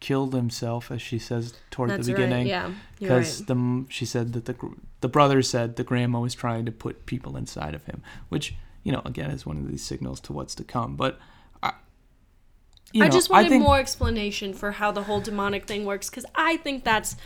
killed 0.00 0.34
himself, 0.34 0.90
as 0.90 1.00
she 1.00 1.18
says 1.18 1.54
toward 1.70 1.88
That's 1.90 2.06
the 2.06 2.12
right. 2.12 2.20
beginning. 2.24 2.46
Yeah, 2.48 2.72
you're 2.98 3.08
because 3.08 3.40
right. 3.40 3.46
the 3.48 3.86
she 3.88 4.04
said 4.04 4.32
that 4.34 4.44
the 4.44 4.56
the 5.00 5.08
brother 5.08 5.40
said 5.42 5.76
the 5.76 5.84
grandma 5.84 6.20
was 6.20 6.34
trying 6.34 6.66
to 6.66 6.72
put 6.72 7.06
people 7.06 7.36
inside 7.36 7.74
of 7.74 7.84
him, 7.86 8.02
which 8.28 8.54
you 8.82 8.92
know 8.92 9.00
again 9.06 9.30
is 9.30 9.46
one 9.46 9.56
of 9.56 9.68
these 9.70 9.82
signals 9.82 10.20
to 10.22 10.32
what's 10.32 10.54
to 10.56 10.64
come. 10.64 10.96
But 10.96 11.18
I, 11.62 11.72
you 12.92 13.04
I 13.04 13.08
just 13.08 13.30
wanted 13.30 13.50
think, 13.50 13.62
more 13.62 13.78
explanation 13.78 14.52
for 14.54 14.72
how 14.72 14.90
the 14.90 15.04
whole 15.04 15.20
demonic 15.20 15.66
thing 15.66 15.84
works 15.86 16.10
because 16.10 16.26
I 16.34 16.56
think 16.58 16.82
that's 16.84 17.16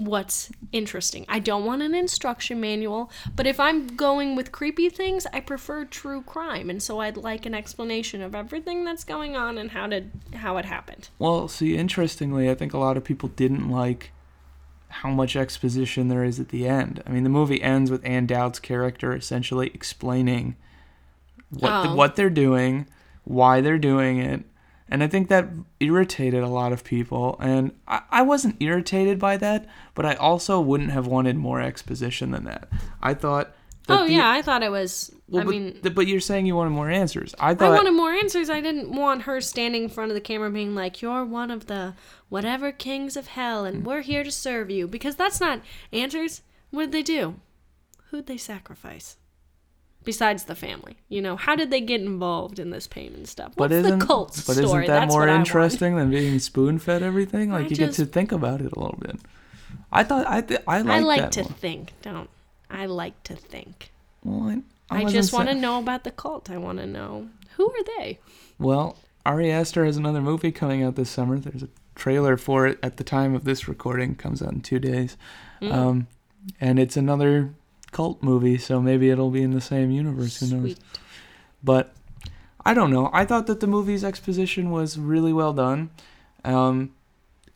what's 0.00 0.50
interesting. 0.72 1.26
I 1.28 1.40
don't 1.40 1.66
want 1.66 1.82
an 1.82 1.94
instruction 1.94 2.58
manual, 2.58 3.10
but 3.36 3.46
if 3.46 3.60
I'm 3.60 3.86
going 3.86 4.34
with 4.34 4.50
creepy 4.50 4.88
things, 4.88 5.26
I 5.32 5.40
prefer 5.40 5.84
true 5.84 6.22
crime, 6.22 6.70
and 6.70 6.82
so 6.82 7.00
I'd 7.00 7.18
like 7.18 7.44
an 7.44 7.54
explanation 7.54 8.22
of 8.22 8.34
everything 8.34 8.84
that's 8.84 9.04
going 9.04 9.36
on 9.36 9.58
and 9.58 9.70
how 9.72 9.86
to 9.88 10.04
how 10.34 10.56
it 10.56 10.64
happened. 10.64 11.10
Well, 11.18 11.48
see, 11.48 11.76
interestingly, 11.76 12.48
I 12.50 12.54
think 12.54 12.72
a 12.72 12.78
lot 12.78 12.96
of 12.96 13.04
people 13.04 13.28
didn't 13.28 13.68
like 13.68 14.10
how 14.88 15.10
much 15.10 15.36
exposition 15.36 16.08
there 16.08 16.24
is 16.24 16.40
at 16.40 16.48
the 16.48 16.66
end. 16.66 17.02
I 17.06 17.10
mean, 17.10 17.22
the 17.22 17.28
movie 17.30 17.62
ends 17.62 17.90
with 17.90 18.04
Ann 18.04 18.26
Dowd's 18.26 18.58
character 18.58 19.14
essentially 19.14 19.70
explaining 19.74 20.56
what 21.50 21.70
Oh. 21.72 21.94
what 21.94 22.16
they're 22.16 22.30
doing, 22.30 22.86
why 23.24 23.60
they're 23.60 23.78
doing 23.78 24.18
it, 24.18 24.44
and 24.90 25.02
I 25.02 25.06
think 25.08 25.28
that 25.28 25.48
irritated 25.78 26.42
a 26.42 26.48
lot 26.48 26.72
of 26.72 26.84
people. 26.84 27.36
And 27.40 27.72
I, 27.88 28.02
I 28.10 28.22
wasn't 28.22 28.56
irritated 28.60 29.18
by 29.18 29.36
that, 29.38 29.66
but 29.94 30.04
I 30.04 30.14
also 30.14 30.60
wouldn't 30.60 30.90
have 30.90 31.06
wanted 31.06 31.36
more 31.36 31.60
exposition 31.60 32.30
than 32.32 32.44
that. 32.44 32.68
I 33.02 33.14
thought. 33.14 33.54
That 33.86 34.00
Oh 34.00 34.06
the- 34.06 34.12
yeah, 34.12 34.30
I 34.30 34.42
thought 34.42 34.62
it 34.62 34.70
was. 34.70 35.10
Well, 35.28 35.42
I 35.42 35.44
but, 35.44 35.50
mean, 35.50 35.72
th- 35.82 35.94
but 35.94 36.06
you're 36.06 36.20
saying 36.20 36.44
you 36.46 36.54
wanted 36.56 36.70
more 36.70 36.90
answers. 36.90 37.34
I 37.38 37.54
thought. 37.54 37.72
I 37.72 37.76
wanted 37.76 37.92
more 37.92 38.12
answers. 38.12 38.50
I 38.50 38.60
didn't 38.60 38.90
want 38.94 39.22
her 39.22 39.40
standing 39.40 39.84
in 39.84 39.88
front 39.88 40.10
of 40.10 40.14
the 40.14 40.20
camera 40.20 40.50
being 40.50 40.74
like, 40.74 41.00
"You're 41.00 41.24
one 41.24 41.50
of 41.50 41.66
the 41.66 41.94
whatever 42.28 42.72
kings 42.72 43.16
of 43.16 43.28
hell, 43.28 43.62
Mm. 43.64 43.68
and 43.68 43.86
we're 43.86 44.02
here 44.02 44.22
to 44.24 44.30
serve 44.30 44.70
you." 44.70 44.86
Because 44.86 45.16
that's 45.16 45.40
not 45.40 45.60
answers. 45.92 46.42
What 46.70 46.82
did 46.86 46.92
they 46.92 47.02
do? 47.02 47.36
Who'd 48.10 48.26
they 48.26 48.36
sacrifice? 48.36 49.16
Besides 50.02 50.44
the 50.44 50.54
family, 50.54 50.96
you 51.10 51.20
know, 51.20 51.36
how 51.36 51.54
did 51.54 51.70
they 51.70 51.80
get 51.82 52.00
involved 52.00 52.58
in 52.58 52.70
this 52.70 52.86
pain 52.86 53.12
and 53.12 53.28
stuff? 53.28 53.52
What's 53.56 53.70
But 53.70 53.72
isn't, 53.72 53.98
the 53.98 54.06
cult 54.06 54.28
but 54.46 54.54
story? 54.54 54.64
isn't 54.64 54.80
that 54.80 54.86
That's 55.00 55.12
more 55.12 55.20
what 55.20 55.28
I 55.28 55.32
want. 55.32 55.46
interesting 55.46 55.96
than 55.96 56.10
being 56.10 56.38
spoon 56.38 56.78
fed 56.78 57.02
everything? 57.02 57.50
Like 57.52 57.66
I 57.66 57.68
you 57.68 57.76
get 57.76 57.92
to 57.94 58.06
think 58.06 58.32
about 58.32 58.60
it 58.62 58.72
a 58.72 58.78
little 58.80 58.98
bit. 58.98 59.16
I 59.92 60.02
thought 60.04 60.26
I 60.26 60.40
th- 60.40 60.62
I 60.66 60.80
like 60.80 60.90
I 60.90 60.98
like 61.00 61.30
to 61.32 61.42
one. 61.42 61.52
think. 61.52 61.92
Don't 62.00 62.30
I 62.70 62.86
like 62.86 63.22
to 63.24 63.36
think? 63.36 63.92
Well, 64.24 64.62
I, 64.90 65.02
I 65.02 65.04
I, 65.04 65.04
just 65.10 65.32
want 65.34 65.48
to 65.50 65.54
know 65.54 65.78
about 65.78 66.04
the 66.04 66.10
cult. 66.10 66.48
I 66.50 66.56
want 66.56 66.78
to 66.78 66.86
know 66.86 67.28
who 67.56 67.70
are 67.70 67.84
they. 67.98 68.18
Well, 68.58 68.96
Ari 69.26 69.50
Aster 69.52 69.84
has 69.84 69.96
another 69.98 70.22
movie 70.22 70.50
coming 70.50 70.82
out 70.82 70.96
this 70.96 71.10
summer. 71.10 71.38
There's 71.38 71.62
a 71.62 71.68
trailer 71.94 72.36
for 72.38 72.66
it 72.66 72.78
at 72.82 72.96
the 72.96 73.04
time 73.04 73.34
of 73.34 73.44
this 73.44 73.68
recording. 73.68 74.14
Comes 74.14 74.40
out 74.42 74.52
in 74.52 74.60
two 74.62 74.78
days, 74.78 75.16
Mm. 75.60 75.72
um, 75.72 76.06
and 76.58 76.78
it's 76.78 76.96
another 76.96 77.52
cult 77.92 78.22
movie. 78.22 78.58
So 78.58 78.80
maybe 78.80 79.10
it'll 79.10 79.30
be 79.30 79.42
in 79.42 79.52
the 79.52 79.60
same 79.60 79.90
universe. 79.90 80.40
Who 80.40 80.56
knows? 80.56 80.76
But 81.62 81.94
I 82.64 82.74
don't 82.74 82.90
know. 82.90 83.10
I 83.12 83.24
thought 83.24 83.46
that 83.46 83.60
the 83.60 83.66
movie's 83.66 84.04
exposition 84.04 84.70
was 84.70 84.98
really 84.98 85.32
well 85.32 85.52
done. 85.52 85.90
Um 86.44 86.92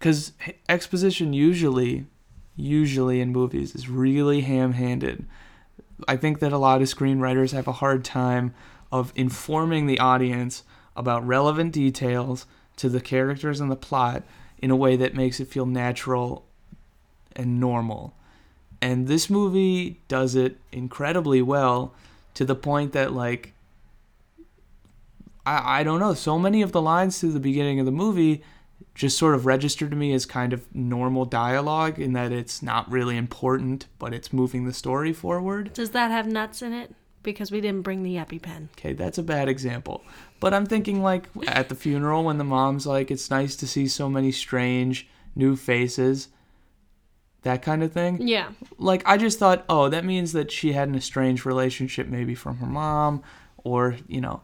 'cause 0.00 0.30
because 0.30 0.54
exposition 0.68 1.32
usually, 1.32 2.06
usually 2.56 3.20
in 3.20 3.32
movies 3.32 3.74
is 3.74 3.88
really 3.88 4.42
ham-handed. 4.42 5.26
I 6.06 6.16
think 6.16 6.40
that 6.40 6.52
a 6.52 6.58
lot 6.58 6.82
of 6.82 6.88
screenwriters 6.88 7.52
have 7.52 7.66
a 7.66 7.72
hard 7.72 8.04
time 8.04 8.52
of 8.92 9.12
informing 9.16 9.86
the 9.86 9.98
audience 9.98 10.62
about 10.96 11.26
relevant 11.26 11.72
details 11.72 12.46
to 12.76 12.88
the 12.88 13.00
characters 13.00 13.60
and 13.60 13.70
the 13.70 13.76
plot 13.76 14.22
in 14.58 14.70
a 14.70 14.76
way 14.76 14.96
that 14.96 15.14
makes 15.14 15.40
it 15.40 15.48
feel 15.48 15.66
natural 15.66 16.44
and 17.34 17.58
normal. 17.58 18.14
And 18.84 19.08
this 19.08 19.30
movie 19.30 20.02
does 20.08 20.34
it 20.34 20.58
incredibly 20.70 21.40
well 21.40 21.94
to 22.34 22.44
the 22.44 22.54
point 22.54 22.92
that 22.92 23.14
like 23.14 23.54
I, 25.46 25.80
I 25.80 25.82
don't 25.84 26.00
know, 26.00 26.12
so 26.12 26.38
many 26.38 26.60
of 26.60 26.72
the 26.72 26.82
lines 26.82 27.18
to 27.20 27.28
the 27.28 27.40
beginning 27.40 27.80
of 27.80 27.86
the 27.86 27.92
movie 27.92 28.42
just 28.94 29.16
sort 29.16 29.34
of 29.34 29.46
register 29.46 29.88
to 29.88 29.96
me 29.96 30.12
as 30.12 30.26
kind 30.26 30.52
of 30.52 30.62
normal 30.74 31.24
dialogue 31.24 31.98
in 31.98 32.12
that 32.12 32.30
it's 32.30 32.62
not 32.62 32.90
really 32.92 33.16
important, 33.16 33.86
but 33.98 34.12
it's 34.12 34.34
moving 34.34 34.66
the 34.66 34.72
story 34.74 35.14
forward. 35.14 35.72
Does 35.72 35.92
that 35.92 36.10
have 36.10 36.26
nuts 36.26 36.60
in 36.60 36.74
it? 36.74 36.94
Because 37.22 37.50
we 37.50 37.62
didn't 37.62 37.82
bring 37.82 38.02
the 38.02 38.16
EpiPen. 38.16 38.68
Okay, 38.72 38.92
that's 38.92 39.16
a 39.16 39.22
bad 39.22 39.48
example. 39.48 40.04
But 40.40 40.52
I'm 40.52 40.66
thinking 40.66 41.02
like 41.02 41.26
at 41.46 41.70
the 41.70 41.74
funeral 41.74 42.24
when 42.24 42.36
the 42.36 42.44
mom's 42.44 42.86
like, 42.86 43.10
it's 43.10 43.30
nice 43.30 43.56
to 43.56 43.66
see 43.66 43.88
so 43.88 44.10
many 44.10 44.30
strange 44.30 45.08
new 45.34 45.56
faces. 45.56 46.28
That 47.44 47.62
kind 47.62 47.82
of 47.82 47.92
thing. 47.92 48.26
Yeah. 48.26 48.50
Like 48.78 49.02
I 49.06 49.16
just 49.16 49.38
thought, 49.38 49.64
oh, 49.68 49.88
that 49.88 50.04
means 50.04 50.32
that 50.32 50.50
she 50.50 50.72
had 50.72 50.88
an 50.88 50.94
estranged 50.94 51.46
relationship 51.46 52.08
maybe 52.08 52.34
from 52.34 52.56
her 52.56 52.66
mom 52.66 53.22
or, 53.58 53.96
you 54.08 54.20
know, 54.20 54.40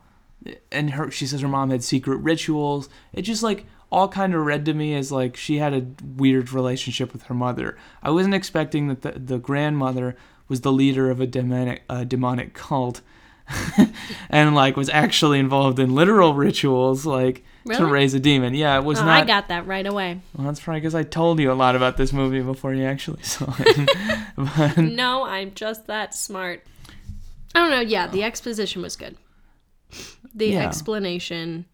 and 0.70 0.90
her 0.90 1.10
she 1.10 1.26
says 1.26 1.40
her 1.40 1.48
mom 1.48 1.70
had 1.70 1.82
secret 1.82 2.16
rituals. 2.18 2.88
It 3.12 3.22
just 3.22 3.42
like 3.42 3.66
all 3.90 4.08
kind 4.08 4.34
of 4.34 4.44
read 4.44 4.64
to 4.66 4.74
me 4.74 4.94
as 4.94 5.10
like 5.10 5.36
she 5.36 5.58
had 5.58 5.74
a 5.74 5.86
weird 6.16 6.52
relationship 6.52 7.12
with 7.12 7.24
her 7.24 7.34
mother. 7.34 7.76
I 8.02 8.10
wasn't 8.10 8.34
expecting 8.34 8.88
that 8.88 9.02
the, 9.02 9.12
the 9.12 9.38
grandmother 9.38 10.16
was 10.48 10.60
the 10.60 10.72
leader 10.72 11.10
of 11.10 11.20
a 11.20 11.26
demonic 11.26 11.82
uh, 11.88 12.04
demonic 12.04 12.54
cult 12.54 13.00
and 14.30 14.54
like 14.54 14.76
was 14.76 14.90
actually 14.90 15.38
involved 15.38 15.78
in 15.78 15.94
literal 15.94 16.34
rituals 16.34 17.06
like 17.06 17.44
to 17.68 17.87
raise 17.87 18.14
a 18.14 18.20
demon. 18.20 18.55
Yeah, 18.55 18.79
it 18.79 18.85
was 18.85 18.99
Oh, 19.01 19.05
not 19.05 19.23
I 19.23 19.27
got 19.27 19.49
that 19.49 19.66
right 19.66 19.87
away. 19.87 20.20
well, 20.37 20.46
that's 20.46 20.61
probably 20.61 20.81
because 20.81 20.94
I 20.94 21.03
told 21.03 21.38
you 21.40 21.53
a 21.53 21.55
lot 21.55 21.77
about 21.77 21.96
this 21.96 22.12
movie 22.12 22.40
before 22.40 22.73
you 22.75 22.85
actually 22.85 23.23
saw 23.25 23.55
it. 23.59 23.90
but, 24.37 24.77
no, 24.79 25.25
I'm 25.25 25.53
just 25.55 25.87
that 25.87 26.14
smart. 26.14 26.64
I 27.55 27.59
don't 27.61 27.70
know. 27.70 27.81
Yeah, 27.81 28.07
the 28.07 28.23
exposition 28.23 28.81
was 28.83 28.96
good. 28.96 29.16
The 30.35 30.49
Yeah. 30.51 30.66
explanation 30.66 31.66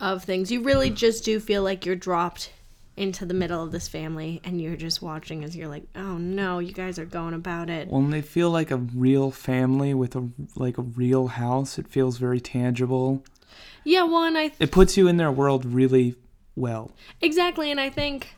of 0.00 0.24
things. 0.24 0.50
You 0.50 0.62
really 0.62 0.90
just 0.90 1.24
do 1.24 1.38
feel 1.40 1.62
like 1.62 1.86
you're 1.86 1.94
dropped 1.96 2.52
into 2.96 3.24
the 3.24 3.32
middle 3.34 3.62
of 3.62 3.70
this 3.72 3.86
family 3.88 4.40
and 4.44 4.60
you're 4.60 4.76
just 4.76 5.00
watching 5.00 5.44
as 5.44 5.56
you're 5.56 5.68
like, 5.68 5.84
oh 5.94 6.18
no, 6.18 6.58
you 6.58 6.72
guys 6.72 6.98
are 6.98 7.04
going 7.06 7.32
about 7.34 7.70
it. 7.70 7.88
when 7.88 8.10
they 8.10 8.20
feel 8.20 8.50
like 8.50 8.70
a 8.70 8.76
real 8.76 9.30
family 9.30 9.94
with 9.94 10.16
a 10.16 10.28
like 10.56 10.76
a 10.76 10.82
real 10.82 11.28
house, 11.28 11.78
it 11.78 11.86
feels 11.88 12.18
very 12.18 12.40
tangible. 12.40 13.22
Yeah, 13.84 14.04
and 14.04 14.36
I 14.38 14.48
th- 14.48 14.60
It 14.60 14.72
puts 14.72 14.96
you 14.96 15.08
in 15.08 15.16
their 15.16 15.32
world 15.32 15.64
really 15.64 16.16
well. 16.54 16.92
Exactly, 17.20 17.70
and 17.70 17.80
I 17.80 17.90
think 17.90 18.34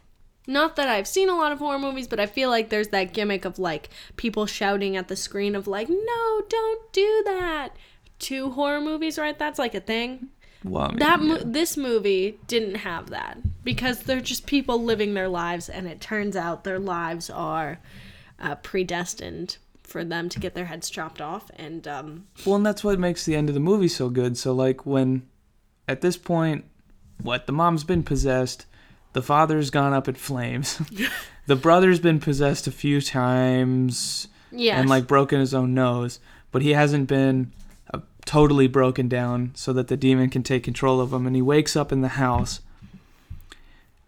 not 0.46 0.77
that 0.77 0.88
I've 0.88 1.07
seen 1.07 1.29
a 1.29 1.37
lot 1.37 1.53
of 1.53 1.59
horror 1.59 1.79
movies, 1.79 2.09
but 2.09 2.20
I 2.20 2.27
feel 2.27 2.51
like 2.51 2.68
there's 2.68 2.88
that 2.88 3.12
gimmick 3.12 3.44
of 3.44 3.59
like 3.59 3.90
people 4.16 4.46
shouting 4.46 4.96
at 4.96 5.09
the 5.09 5.16
screen 5.16 5.55
of 5.55 5.66
like, 5.66 5.88
"No, 5.88 6.42
don't 6.48 6.92
do 6.92 7.22
that." 7.27 7.70
To 8.20 8.53
horror 8.53 8.81
movies, 8.81 9.18
right? 9.18 9.37
That's 9.37 9.59
like 9.59 9.75
a 9.75 9.81
thing. 9.81 10.29
Well, 10.64 10.85
I 10.85 10.88
mean, 10.90 10.98
That 11.01 11.22
yeah. 11.22 11.38
this 11.44 11.77
movie 11.77 12.38
didn't 12.46 12.77
have 12.77 13.11
that 13.11 13.38
because 13.64 14.01
they're 14.05 14.20
just 14.20 14.46
people 14.46 14.81
living 14.81 15.14
their 15.14 15.29
lives, 15.29 15.68
and 15.68 15.88
it 15.88 16.01
turns 16.01 16.37
out 16.37 16.62
their 16.62 16.79
lives 16.79 17.29
are 17.31 17.81
uh, 18.38 18.55
predestined 18.57 19.57
for 19.83 20.05
them 20.05 20.29
to 20.29 20.40
get 20.40 20.55
their 20.55 20.64
heads 20.66 20.88
chopped 20.88 21.21
off. 21.21 21.51
And 21.57 21.87
um, 21.87 22.27
Well, 22.47 22.57
and 22.57 22.66
that's 22.66 22.85
what 22.85 22.99
makes 22.99 23.25
the 23.25 23.37
end 23.37 23.49
of 23.49 23.55
the 23.55 23.61
movie 23.61 23.88
so 23.88 24.09
good. 24.09 24.37
So, 24.37 24.53
like, 24.53 24.87
when 24.87 25.23
at 25.88 26.01
this 26.01 26.16
point, 26.16 26.64
what 27.21 27.47
the 27.47 27.53
mom's 27.53 27.85
been 27.85 28.03
possessed, 28.03 28.66
the 29.12 29.23
father's 29.23 29.71
gone 29.71 29.92
up 29.92 30.09
in 30.09 30.14
flames, 30.14 30.81
the 31.47 31.57
brother's 31.57 32.01
been 32.01 32.21
possessed 32.21 32.66
a 32.66 32.73
few 32.73 33.01
times 33.01 34.29
yeah, 34.51 34.79
and 34.79 34.88
like 34.88 35.07
broken 35.07 35.40
his 35.40 35.55
own 35.55 35.75
nose, 35.75 36.21
but 36.51 36.62
he 36.62 36.71
hasn't 36.71 37.09
been 37.09 37.53
uh, 37.92 38.01
totally 38.25 38.68
broken 38.68 39.09
down 39.09 39.53
so 39.55 39.73
that 39.73 39.88
the 39.88 39.97
demon 39.97 40.31
can 40.31 40.42
take 40.42 40.62
control 40.62 41.01
of 41.01 41.12
him. 41.12 41.27
And 41.27 41.37
he 41.37 41.42
wakes 41.42 41.77
up 41.77 41.92
in 41.92 42.01
the 42.01 42.09
house, 42.09 42.61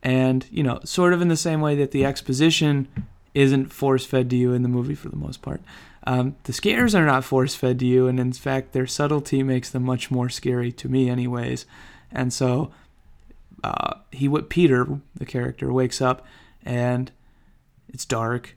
and 0.02 0.46
you 0.50 0.62
know, 0.62 0.80
sort 0.84 1.12
of 1.12 1.20
in 1.20 1.28
the 1.28 1.36
same 1.36 1.60
way 1.60 1.74
that 1.76 1.90
the 1.90 2.04
exposition 2.04 2.88
isn't 3.34 3.72
force 3.72 4.06
fed 4.06 4.30
to 4.30 4.36
you 4.36 4.52
in 4.52 4.62
the 4.62 4.68
movie 4.68 4.94
for 4.94 5.08
the 5.08 5.16
most 5.16 5.42
part. 5.42 5.60
Um, 6.06 6.36
the 6.44 6.52
scares 6.52 6.94
are 6.94 7.06
not 7.06 7.24
force 7.24 7.54
fed 7.54 7.78
to 7.80 7.86
you, 7.86 8.06
and 8.06 8.20
in 8.20 8.32
fact, 8.32 8.72
their 8.72 8.86
subtlety 8.86 9.42
makes 9.42 9.70
them 9.70 9.82
much 9.84 10.10
more 10.10 10.28
scary 10.28 10.70
to 10.72 10.88
me, 10.88 11.08
anyways. 11.08 11.66
And 12.12 12.32
so, 12.32 12.70
uh, 13.62 13.94
he, 14.12 14.28
what 14.28 14.50
Peter, 14.50 14.86
the 15.14 15.24
character, 15.24 15.72
wakes 15.72 16.00
up, 16.00 16.26
and 16.64 17.10
it's 17.88 18.04
dark. 18.04 18.54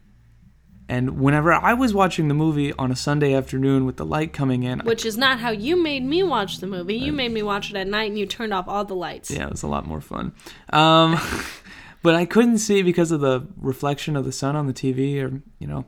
And 0.90 1.20
whenever 1.20 1.52
I 1.52 1.74
was 1.74 1.94
watching 1.94 2.28
the 2.30 2.34
movie 2.34 2.72
on 2.74 2.92
a 2.92 2.96
Sunday 2.96 3.34
afternoon 3.34 3.86
with 3.86 3.98
the 3.98 4.06
light 4.06 4.32
coming 4.32 4.64
in, 4.64 4.80
which 4.80 5.06
is 5.06 5.18
not 5.18 5.40
how 5.40 5.52
you 5.52 5.82
made 5.82 6.04
me 6.04 6.24
watch 6.24 6.60
the 6.60 6.68
movie. 6.68 6.96
You 6.96 7.12
made 7.12 7.32
me 7.32 7.44
watch 7.44 7.70
it 7.70 7.76
at 7.76 7.88
night, 7.88 8.10
and 8.10 8.18
you 8.18 8.26
turned 8.26 8.54
off 8.54 8.68
all 8.70 8.86
the 8.86 8.96
lights. 8.96 9.30
yeah, 9.30 9.46
it 9.46 9.52
was 9.52 9.64
a 9.64 9.68
lot 9.68 9.86
more 9.86 10.00
fun. 10.00 10.34
Um, 10.72 11.20
but 12.08 12.16
I 12.16 12.24
couldn't 12.24 12.60
see 12.60 12.84
because 12.84 13.12
of 13.12 13.20
the 13.20 13.46
reflection 13.58 14.16
of 14.16 14.24
the 14.24 14.32
sun 14.32 14.56
on 14.56 14.66
the 14.66 14.72
TV, 14.74 15.22
or 15.22 15.42
you 15.60 15.68
know, 15.68 15.84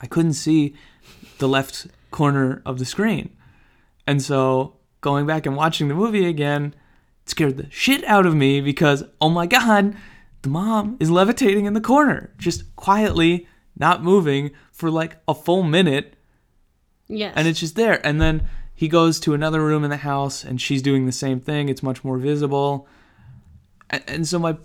I 0.00 0.08
couldn't 0.08 0.32
see 0.32 0.74
the 1.38 1.46
left 1.46 1.86
corner 2.10 2.62
of 2.66 2.80
the 2.80 2.84
screen. 2.84 3.30
And 4.08 4.20
so 4.20 4.74
going 5.02 5.26
back 5.26 5.46
and 5.46 5.54
watching 5.54 5.86
the 5.86 5.94
movie 5.94 6.26
again 6.26 6.74
scared 7.26 7.58
the 7.58 7.70
shit 7.70 8.02
out 8.06 8.26
of 8.26 8.34
me 8.34 8.60
because 8.60 9.04
oh 9.20 9.28
my 9.30 9.46
god, 9.46 9.94
the 10.42 10.48
mom 10.48 10.96
is 10.98 11.12
levitating 11.12 11.64
in 11.64 11.74
the 11.74 11.80
corner, 11.80 12.34
just 12.36 12.74
quietly 12.74 13.46
not 13.78 14.02
moving 14.02 14.50
for 14.72 14.90
like 14.90 15.18
a 15.28 15.34
full 15.34 15.62
minute 15.62 16.14
Yes. 17.06 17.34
and 17.36 17.46
it's 17.46 17.60
just 17.60 17.76
there. 17.76 18.04
And 18.04 18.20
then 18.20 18.48
he 18.74 18.88
goes 18.88 19.20
to 19.20 19.32
another 19.32 19.60
room 19.64 19.84
in 19.84 19.90
the 19.90 19.98
house, 19.98 20.42
and 20.42 20.60
she's 20.60 20.82
doing 20.82 21.06
the 21.06 21.12
same 21.12 21.38
thing. 21.38 21.68
It's 21.68 21.84
much 21.84 22.02
more 22.02 22.18
visible, 22.18 22.88
and, 23.90 24.02
and 24.08 24.26
so 24.26 24.40
my, 24.40 24.56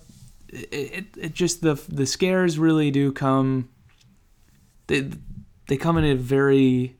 it, 0.49 0.69
it, 0.71 1.05
it 1.17 1.33
just 1.33 1.61
the 1.61 1.75
the 1.89 2.05
scares 2.05 2.57
really 2.59 2.91
do 2.91 3.11
come. 3.11 3.69
They 4.87 5.09
they 5.67 5.77
come 5.77 5.97
in 5.97 6.05
a 6.05 6.15
very. 6.15 6.97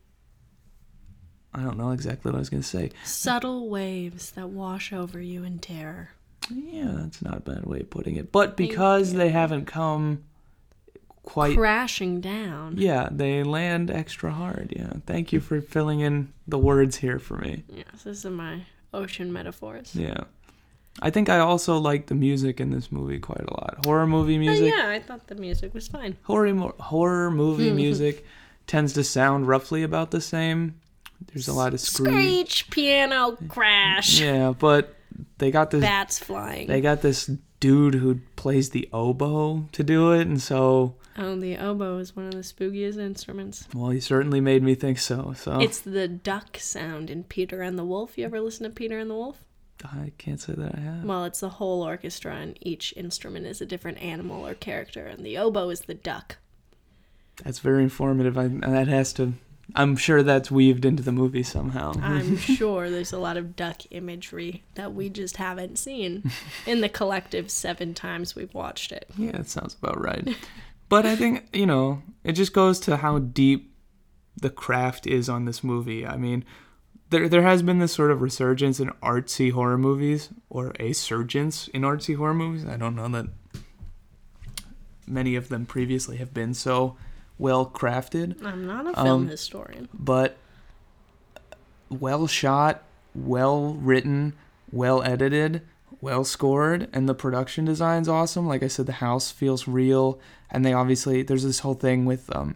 I 1.53 1.61
don't 1.63 1.77
know 1.77 1.91
exactly 1.91 2.29
what 2.31 2.35
I 2.35 2.39
was 2.39 2.49
gonna 2.49 2.63
say. 2.63 2.91
subtle 3.05 3.69
waves 3.69 4.31
that 4.31 4.49
wash 4.49 4.91
over 4.91 5.21
you 5.21 5.43
in 5.43 5.59
terror. 5.59 6.09
Yeah, 6.49 6.91
that's 6.97 7.21
not 7.21 7.37
a 7.37 7.41
bad 7.41 7.65
way 7.65 7.79
of 7.79 7.89
putting 7.89 8.17
it. 8.17 8.31
But 8.31 8.57
because 8.57 9.13
they 9.13 9.29
haven't 9.29 9.65
come 9.65 10.23
quite 11.23 11.55
Crashing 11.57 12.21
down. 12.21 12.75
yeah, 12.77 13.09
they 13.11 13.41
land 13.43 13.89
extra 13.89 14.31
hard. 14.31 14.73
Yeah. 14.75 14.93
Thank 15.05 15.33
you 15.33 15.39
for 15.39 15.59
filling 15.61 16.01
in 16.01 16.31
the 16.47 16.59
words 16.59 16.97
here 16.97 17.19
for 17.19 17.37
me. 17.37 17.63
Yes, 17.67 18.03
this 18.03 18.23
is 18.23 18.31
my 18.31 18.61
ocean 18.93 19.33
metaphors. 19.33 19.95
Yeah. 19.95 20.25
I 21.01 21.09
think 21.09 21.29
I 21.29 21.39
also 21.39 21.77
like 21.77 22.07
the 22.07 22.15
music 22.15 22.59
in 22.61 22.69
this 22.71 22.91
movie 22.91 23.19
quite 23.19 23.41
a 23.47 23.53
lot. 23.53 23.85
Horror 23.85 24.07
movie 24.07 24.35
Oh, 24.35 24.39
music, 24.39 24.73
yeah, 24.75 24.89
I 24.89 24.99
thought 24.99 25.27
the 25.27 25.35
music 25.35 25.73
was 25.73 25.87
fine. 25.87 26.15
horror 26.23 26.53
mo- 26.53 26.75
horror 26.79 27.29
movie 27.31 27.71
music 27.83 28.25
tends 28.67 28.93
to 28.93 29.03
sound 29.03 29.47
roughly 29.47 29.83
about 29.83 30.11
the 30.11 30.21
same. 30.21 30.75
There's 31.33 31.47
a 31.47 31.53
lot 31.53 31.73
of 31.73 31.79
scream. 31.79 32.13
Screech, 32.13 32.69
piano, 32.69 33.37
crash, 33.47 34.19
Yeah, 34.19 34.53
but 34.57 34.95
they 35.37 35.51
got 35.51 35.71
this 35.71 35.81
bats 35.81 36.19
flying. 36.19 36.67
they 36.67 36.81
got 36.81 37.01
this 37.01 37.29
dude 37.61 37.95
who 37.95 38.19
plays 38.35 38.71
the 38.71 38.87
oboe 38.91 39.65
to 39.71 39.81
do 39.83 40.11
it 40.11 40.27
and 40.27 40.41
so 40.41 40.95
oh, 41.17 41.35
the 41.39 41.57
oboe 41.57 41.97
is 41.99 42.13
one 42.15 42.25
of 42.25 42.33
the 42.33 42.39
spookiest 42.39 42.97
instruments. 42.97 43.65
well, 43.73 43.91
he 43.91 43.99
certainly 44.01 44.41
made 44.41 44.61
me 44.61 44.75
think 44.75 44.99
so. 44.99 45.33
So 45.37 45.59
It's 45.61 45.79
the 45.79 46.07
duck 46.07 46.57
sound 46.59 47.09
in 47.09 47.23
Peter 47.23 47.61
and 47.61 47.79
the 47.79 47.85
Wolf. 47.85 48.17
You 48.17 48.25
ever 48.25 48.41
listen 48.41 48.65
to 48.65 48.69
Peter 48.69 48.99
and 48.99 49.09
the 49.09 49.15
Wolf? 49.15 49.44
I 49.93 50.11
can't 50.17 50.39
say 50.39 50.53
that 50.53 50.75
I 50.75 50.79
have. 50.79 51.03
Well, 51.03 51.25
it's 51.25 51.39
the 51.39 51.49
whole 51.49 51.83
orchestra, 51.83 52.35
and 52.35 52.57
each 52.61 52.93
instrument 52.95 53.45
is 53.45 53.61
a 53.61 53.65
different 53.65 54.01
animal 54.01 54.45
or 54.45 54.53
character, 54.53 55.05
and 55.05 55.25
the 55.25 55.37
oboe 55.37 55.69
is 55.69 55.81
the 55.81 55.93
duck. 55.93 56.37
That's 57.43 57.59
very 57.59 57.83
informative. 57.83 58.37
I, 58.37 58.47
that 58.47 58.87
has 58.87 59.11
to 59.13 59.33
I'm 59.73 59.95
sure 59.95 60.21
that's 60.21 60.51
weaved 60.51 60.85
into 60.85 61.01
the 61.01 61.11
movie 61.11 61.43
somehow. 61.43 61.93
I'm 61.99 62.37
sure 62.37 62.89
there's 62.89 63.13
a 63.13 63.17
lot 63.17 63.37
of 63.37 63.55
duck 63.55 63.81
imagery 63.89 64.63
that 64.75 64.93
we 64.93 65.09
just 65.09 65.37
haven't 65.37 65.77
seen 65.79 66.31
in 66.67 66.81
the 66.81 66.89
collective 66.89 67.49
seven 67.49 67.93
times 67.93 68.35
we've 68.35 68.53
watched 68.53 68.91
it. 68.91 69.09
Yeah, 69.17 69.31
that 69.31 69.47
sounds 69.47 69.75
about 69.81 69.99
right. 69.99 70.35
but 70.89 71.05
I 71.05 71.15
think, 71.15 71.47
you 71.51 71.65
know, 71.65 72.03
it 72.23 72.33
just 72.33 72.53
goes 72.53 72.79
to 72.81 72.97
how 72.97 73.19
deep 73.19 73.73
the 74.39 74.49
craft 74.49 75.07
is 75.07 75.29
on 75.29 75.45
this 75.45 75.63
movie. 75.63 76.05
I 76.05 76.17
mean, 76.17 76.45
there 77.09 77.29
there 77.29 77.41
has 77.43 77.61
been 77.61 77.79
this 77.79 77.93
sort 77.93 78.11
of 78.11 78.21
resurgence 78.21 78.79
in 78.79 78.89
artsy 79.03 79.51
horror 79.51 79.77
movies 79.77 80.29
or 80.49 80.73
a 80.79 80.93
surgence 80.93 81.67
in 81.69 81.81
artsy 81.83 82.15
horror 82.15 82.33
movies. 82.33 82.65
I 82.65 82.77
don't 82.77 82.95
know 82.95 83.07
that 83.09 83.27
many 85.07 85.35
of 85.35 85.49
them 85.49 85.65
previously 85.65 86.17
have 86.17 86.33
been 86.33 86.53
so 86.53 86.97
well 87.37 87.65
crafted, 87.65 88.43
I'm 88.45 88.65
not 88.65 88.87
a 88.87 88.93
film 88.93 89.23
Um, 89.23 89.27
historian. 89.27 89.89
but 89.93 90.37
well 91.89 92.27
shot, 92.27 92.83
well 93.13 93.73
written, 93.73 94.33
well 94.71 95.03
edited, 95.03 95.61
well 96.01 96.23
scored, 96.23 96.87
and 96.93 97.07
the 97.09 97.13
production 97.13 97.65
design's 97.65 98.07
awesome. 98.07 98.47
Like 98.47 98.63
I 98.63 98.67
said, 98.67 98.85
the 98.85 98.93
house 98.93 99.31
feels 99.31 99.67
real, 99.67 100.19
and 100.49 100.65
they 100.65 100.73
obviously 100.73 101.21
there's 101.23 101.43
this 101.43 101.59
whole 101.59 101.73
thing 101.73 102.05
with 102.05 102.33
um, 102.35 102.55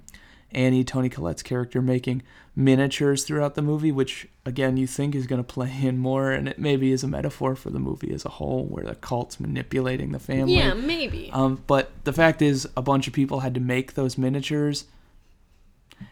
Annie 0.51 0.83
Toni 0.83 1.09
Collette's 1.09 1.43
character 1.43 1.81
making 1.81 2.23
miniatures 2.60 3.24
throughout 3.24 3.56
the 3.56 3.62
movie, 3.62 3.91
which 3.91 4.28
again 4.45 4.76
you 4.76 4.86
think 4.86 5.15
is 5.15 5.26
going 5.26 5.41
to 5.41 5.48
play 5.48 5.74
in 5.82 5.98
more, 5.98 6.32
and 6.32 6.48
it 6.50 6.60
maybe 6.60 6.91
is 6.91 7.04
a 7.04 7.08
metaphor 7.08 7.56
for 7.56 7.69
the 7.69 7.80
movie 7.80 8.13
as 8.13 8.26
a 8.26 8.30
whole, 8.30 8.65
where 8.65 8.84
the 8.84 8.95
cult's 8.95 9.39
manipulating 9.39 10.12
the 10.12 10.19
family. 10.19 10.56
Yeah, 10.56 10.74
maybe. 10.74 11.30
Um, 11.32 11.63
but 11.67 11.91
the 12.04 12.12
fact 12.12 12.41
is, 12.41 12.67
a 12.76 12.82
bunch 12.82 13.08
of 13.08 13.13
people 13.13 13.39
had 13.39 13.54
to 13.54 13.62
make 13.62 13.93
those 13.93 14.17
miniatures, 14.17 14.86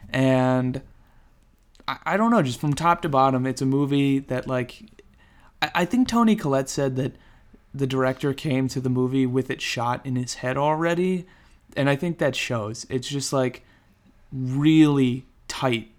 and 0.10 0.82
I, 1.86 1.98
I 2.06 2.18
don't 2.18 2.32
know, 2.32 2.42
just 2.42 2.62
from 2.62 2.74
top 2.74 3.02
to 3.02 3.10
bottom, 3.10 3.46
it's 3.46 3.62
a 3.62 3.66
movie 3.66 4.20
that 4.20 4.48
like 4.48 4.84
I, 5.62 5.72
I 5.76 5.86
think 5.86 6.08
Toni 6.08 6.38
Collette 6.38 6.70
said 6.70 6.96
that 6.96 7.12
the 7.74 7.86
director 7.86 8.34
came 8.34 8.70
to 8.70 8.80
the 8.80 8.90
movie 8.90 9.26
with 9.26 9.52
it 9.52 9.62
shot 9.62 10.06
in 10.06 10.16
his 10.16 10.36
head 10.36 10.56
already, 10.56 11.26
and 11.76 11.90
I 11.90 11.98
think 11.98 12.20
that 12.20 12.38
shows. 12.38 12.86
It's 12.90 13.10
just 13.10 13.34
like 13.34 13.64
really 14.32 15.26
tight 15.50 15.90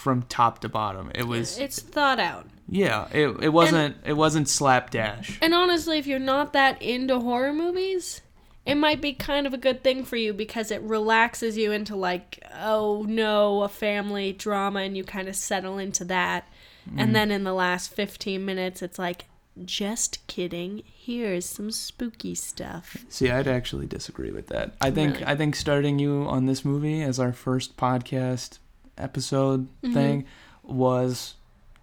from 0.00 0.22
top 0.22 0.60
to 0.60 0.68
bottom. 0.68 1.12
It 1.14 1.26
was 1.26 1.58
it's 1.58 1.80
thought 1.80 2.18
out. 2.18 2.46
yeah, 2.68 3.06
it, 3.12 3.28
it 3.42 3.48
wasn't 3.50 3.96
it 4.04 4.14
wasn't 4.14 4.48
slapdash. 4.48 5.38
And 5.42 5.54
honestly, 5.54 5.98
if 5.98 6.06
you're 6.06 6.18
not 6.18 6.54
that 6.54 6.80
into 6.80 7.20
horror 7.20 7.52
movies, 7.52 8.22
it 8.64 8.76
might 8.76 9.02
be 9.02 9.12
kind 9.12 9.46
of 9.46 9.52
a 9.52 9.58
good 9.58 9.84
thing 9.84 10.04
for 10.04 10.16
you 10.16 10.32
because 10.32 10.70
it 10.70 10.80
relaxes 10.82 11.58
you 11.58 11.70
into 11.70 11.96
like, 11.96 12.42
oh 12.54 13.04
no, 13.06 13.62
a 13.62 13.68
family 13.68 14.32
drama, 14.32 14.80
and 14.80 14.96
you 14.96 15.04
kind 15.04 15.28
of 15.28 15.36
settle 15.36 15.78
into 15.78 16.04
that. 16.06 16.48
And 16.96 17.10
mm. 17.10 17.12
then 17.12 17.30
in 17.30 17.44
the 17.44 17.52
last 17.52 17.92
15 17.92 18.42
minutes, 18.44 18.80
it's 18.82 18.98
like, 18.98 19.26
just 19.64 20.26
kidding. 20.26 20.82
Here's 20.86 21.44
some 21.44 21.70
spooky 21.70 22.34
stuff. 22.34 22.96
See, 23.08 23.30
I'd 23.30 23.46
actually 23.46 23.86
disagree 23.86 24.30
with 24.30 24.46
that. 24.46 24.74
I 24.80 24.90
think 24.90 25.14
Really? 25.14 25.26
I 25.26 25.36
think 25.36 25.56
starting 25.56 25.98
you 25.98 26.24
on 26.26 26.46
this 26.46 26.64
movie 26.64 27.02
as 27.02 27.20
our 27.20 27.32
first 27.32 27.76
podcast 27.76 28.58
episode 29.02 29.68
Mm-hmm. 29.82 29.94
thing 29.94 30.24
was 30.62 31.34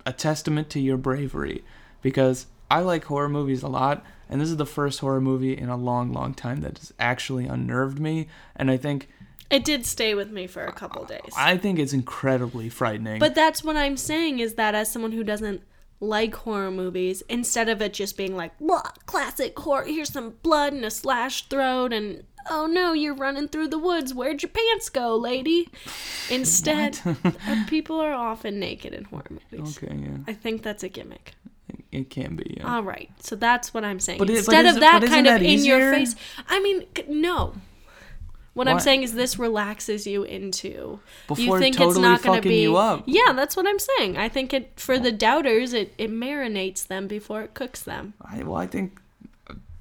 a 0.05 0.13
testament 0.13 0.69
to 0.71 0.79
your 0.79 0.97
bravery 0.97 1.63
because 2.01 2.45
I 2.71 2.79
like 2.79 3.05
horror 3.05 3.29
movies 3.29 3.63
a 3.63 3.67
lot 3.67 4.05
and 4.29 4.39
this 4.41 4.49
is 4.49 4.57
the 4.57 4.65
first 4.65 4.99
horror 4.99 5.21
movie 5.21 5.57
in 5.57 5.69
a 5.69 5.77
long 5.77 6.13
long 6.13 6.33
time 6.33 6.61
that 6.61 6.77
has 6.77 6.93
actually 6.99 7.45
unnerved 7.45 7.99
me 7.99 8.27
and 8.55 8.69
I 8.71 8.77
think 8.77 9.09
It 9.49 9.63
did 9.65 9.85
stay 9.85 10.13
with 10.13 10.29
me 10.31 10.47
for 10.47 10.63
a 10.65 10.71
couple 10.73 11.03
days. 11.05 11.33
I 11.37 11.57
think 11.57 11.79
it's 11.79 11.93
incredibly 11.93 12.69
frightening. 12.69 13.19
But 13.19 13.33
that's 13.35 13.63
what 13.63 13.75
I'm 13.77 13.95
saying 13.97 14.39
is 14.39 14.55
that 14.55 14.75
as 14.75 14.91
someone 14.91 15.13
who 15.13 15.23
doesn't 15.23 15.61
like 16.01 16.35
horror 16.35 16.69
movies, 16.69 17.23
instead 17.29 17.69
of 17.69 17.81
it 17.81 17.93
just 17.93 18.17
being 18.17 18.35
like, 18.35 18.55
"Blah, 18.59 18.91
classic 19.07 19.57
horror, 19.57 19.85
here's 19.85 20.11
some 20.13 20.35
blood 20.43 20.73
and 20.73 20.85
a 20.85 20.91
slashed 20.91 21.49
throat, 21.49 21.91
and 21.91 22.23
oh 22.49 22.65
no, 22.67 22.93
you're 22.93 23.13
running 23.15 23.47
through 23.47 23.67
the 23.69 23.77
woods, 23.79 24.13
where'd 24.13 24.41
your 24.41 24.49
pants 24.51 24.89
go, 24.89 25.15
lady? 25.15 25.69
Instead, 26.29 26.99
uh, 27.05 27.63
people 27.67 27.99
are 27.99 28.13
often 28.13 28.59
naked 28.59 28.93
in 28.93 29.05
horror 29.05 29.25
movies. 29.51 29.77
okay, 29.77 29.95
yeah. 29.95 30.17
I 30.27 30.33
think 30.33 30.63
that's 30.63 30.83
a 30.83 30.89
gimmick. 30.89 31.33
It 31.91 32.09
can 32.09 32.35
be, 32.35 32.55
yeah. 32.57 32.75
All 32.75 32.83
right, 32.83 33.09
so 33.19 33.35
that's 33.35 33.73
what 33.73 33.83
I'm 33.83 33.99
saying. 33.99 34.19
But 34.19 34.29
it- 34.29 34.33
but 34.33 34.37
Instead 34.39 34.65
is- 34.65 34.75
of 34.75 34.81
that 34.81 35.01
but 35.01 35.09
kind 35.09 35.27
of 35.27 35.33
that 35.33 35.41
in 35.43 35.63
your 35.63 35.91
face, 35.93 36.15
I 36.47 36.59
mean, 36.61 36.85
no. 37.07 37.53
What 38.53 38.67
I'm 38.67 38.79
saying 38.79 39.03
is 39.03 39.13
this 39.13 39.37
relaxes 39.37 40.07
you 40.07 40.23
into 40.23 40.99
Before 41.27 41.57
you 41.57 41.59
think 41.59 41.75
totally 41.75 41.91
it's 41.91 41.99
not 42.01 42.23
going 42.23 42.41
to 42.41 42.49
be 42.49 42.63
you 42.63 42.75
up. 42.75 43.03
Yeah, 43.05 43.33
that's 43.33 43.55
what 43.55 43.67
I'm 43.67 43.77
saying. 43.77 44.17
I 44.17 44.29
think 44.29 44.51
it 44.51 44.71
for 44.77 44.97
the 44.97 45.11
doubters 45.11 45.73
it 45.73 45.93
it 45.99 46.09
marinates 46.09 46.87
them 46.87 47.07
before 47.07 47.43
it 47.43 47.53
cooks 47.53 47.83
them. 47.83 48.15
I, 48.19 48.41
well, 48.41 48.55
I 48.55 48.65
think 48.65 48.99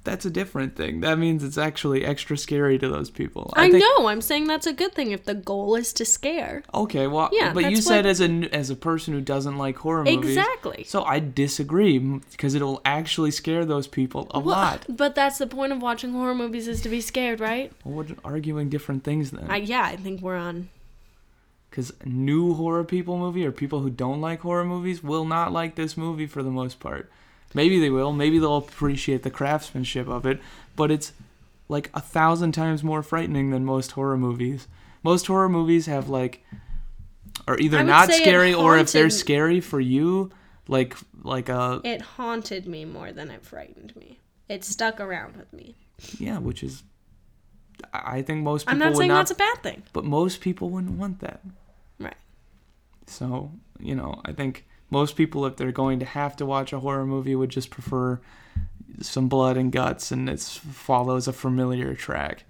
that's 0.07 0.25
a 0.25 0.29
different 0.29 0.77
thing. 0.77 1.01
That 1.01 1.19
means 1.19 1.43
it's 1.43 1.57
actually 1.57 2.05
extra 2.05 2.37
scary 2.37 2.79
to 2.79 2.87
those 2.87 3.09
people. 3.09 3.51
I, 3.57 3.69
think, 3.69 3.83
know. 3.83 4.07
I'm 4.07 4.21
saying 4.21 4.47
that's 4.47 4.65
a 4.65 4.71
good 4.71 4.93
thing 4.95 5.11
if 5.11 5.25
the 5.25 5.33
goal 5.35 5.75
is 5.75 5.91
to 5.93 6.05
scare. 6.05 6.63
Okay, 6.73 7.07
well, 7.07 7.29
Yeah, 7.33 7.51
but 7.53 7.69
you 7.69 7.75
said 7.75 8.05
what- 8.05 8.11
as 8.11 8.21
a 8.21 8.29
as 8.53 8.69
a 8.69 8.75
person 8.75 9.13
who 9.13 9.19
doesn't 9.19 9.57
like 9.57 9.75
horror 9.77 10.05
movies, 10.05 10.37
Exactly. 10.37 10.85
So 10.85 11.03
I 11.03 11.19
disagree 11.19 11.99
because 11.99 12.55
it'll 12.55 12.79
actually 12.85 13.31
scare 13.31 13.65
those 13.65 13.85
people 13.87 14.31
a 14.31 14.39
Well, 14.39 14.55
lot. 14.55 14.85
But 14.97 15.13
that's 15.13 15.39
the 15.39 15.47
point 15.47 15.73
of 15.73 15.81
watching 15.81 16.13
horror 16.13 16.35
movies 16.35 16.69
is 16.69 16.79
to 16.81 16.89
be 16.89 17.01
scared, 17.01 17.41
right? 17.41 17.73
Well, 17.83 17.95
we're 18.07 18.15
arguing 18.23 18.69
different 18.69 19.03
things 19.03 19.31
then. 19.31 19.47
I, 19.49 19.57
yeah, 19.57 19.83
I 19.83 19.97
think 19.97 20.21
we're 20.21 20.37
on. 20.37 20.69
Because 21.69 21.91
new 22.05 22.53
horror 22.53 22.85
people 22.85 23.17
movie 23.17 23.45
or 23.45 23.51
people 23.51 23.81
who 23.81 23.89
don't 23.89 24.21
like 24.21 24.39
horror 24.39 24.63
movies 24.63 25.03
will 25.03 25.25
not 25.25 25.51
like 25.51 25.75
this 25.75 25.97
movie 25.97 26.27
for 26.27 26.41
the 26.41 26.49
most 26.49 26.79
part. 26.79 27.11
Maybe 27.53 27.79
they 27.79 27.89
will. 27.89 28.11
Maybe 28.11 28.39
they'll 28.39 28.57
appreciate 28.57 29.23
the 29.23 29.29
craftsmanship 29.31 30.07
of 30.07 30.25
it. 30.25 30.39
But 30.75 30.91
it's 30.91 31.13
like 31.69 31.89
a 31.93 32.01
thousand 32.01 32.51
times 32.53 32.83
more 32.83 33.01
frightening 33.03 33.51
than 33.51 33.65
most 33.65 33.91
horror 33.91 34.17
movies. 34.17 34.67
Most 35.03 35.27
horror 35.27 35.49
movies 35.49 35.85
have 35.85 36.09
like, 36.09 36.43
are 37.47 37.57
either 37.57 37.83
not 37.83 38.11
scary 38.11 38.53
or 38.53 38.77
if 38.77 38.91
they're 38.91 39.09
scary 39.09 39.61
for 39.61 39.79
you, 39.79 40.31
like 40.67 40.95
like 41.23 41.49
a 41.49 41.81
It 41.83 42.01
haunted 42.01 42.67
me 42.67 42.85
more 42.85 43.11
than 43.11 43.31
it 43.31 43.45
frightened 43.45 43.95
me. 43.95 44.19
It 44.49 44.63
stuck 44.63 44.99
around 44.99 45.35
with 45.35 45.51
me. 45.53 45.75
yeah, 46.19 46.39
which 46.39 46.63
is. 46.63 46.83
I 47.93 48.23
think 48.23 48.43
most 48.43 48.65
people 48.65 48.73
I'm 48.73 48.79
not 48.79 48.97
saying 48.97 49.09
not, 49.09 49.17
that's 49.17 49.31
a 49.31 49.35
bad 49.35 49.61
thing. 49.61 49.83
but 49.93 50.03
most 50.03 50.41
people 50.41 50.69
wouldn't 50.71 50.97
want 50.97 51.19
that. 51.19 51.41
Right. 51.99 52.15
So, 53.05 53.51
you 53.79 53.93
know, 53.93 54.19
I 54.25 54.31
think 54.33 54.65
most 54.89 55.15
people, 55.15 55.45
if 55.45 55.57
they're 55.57 55.71
going 55.71 55.99
to 55.99 56.05
have 56.05 56.35
to 56.37 56.45
watch 56.45 56.73
a 56.73 56.79
horror 56.79 57.05
movie, 57.05 57.35
would 57.35 57.49
just 57.49 57.69
prefer 57.69 58.19
some 59.01 59.27
blood 59.27 59.57
and 59.57 59.71
guts 59.71 60.11
and 60.11 60.29
it 60.29 60.39
follows 60.39 61.27
a 61.27 61.33
familiar 61.33 61.93
track. 61.93 62.45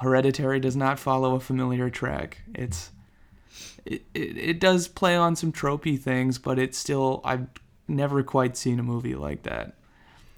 Hereditary 0.00 0.60
does 0.60 0.76
not 0.76 0.98
follow 0.98 1.34
a 1.34 1.40
familiar 1.40 1.90
track. 1.90 2.42
It's. 2.54 2.90
It, 3.84 4.04
it, 4.14 4.36
it 4.36 4.60
does 4.60 4.86
play 4.86 5.16
on 5.16 5.34
some 5.34 5.52
tropey 5.52 5.98
things, 5.98 6.38
but 6.38 6.58
it's 6.58 6.78
still. 6.78 7.20
I've 7.24 7.46
never 7.88 8.22
quite 8.22 8.56
seen 8.56 8.78
a 8.78 8.82
movie 8.82 9.14
like 9.14 9.42
that. 9.42 9.74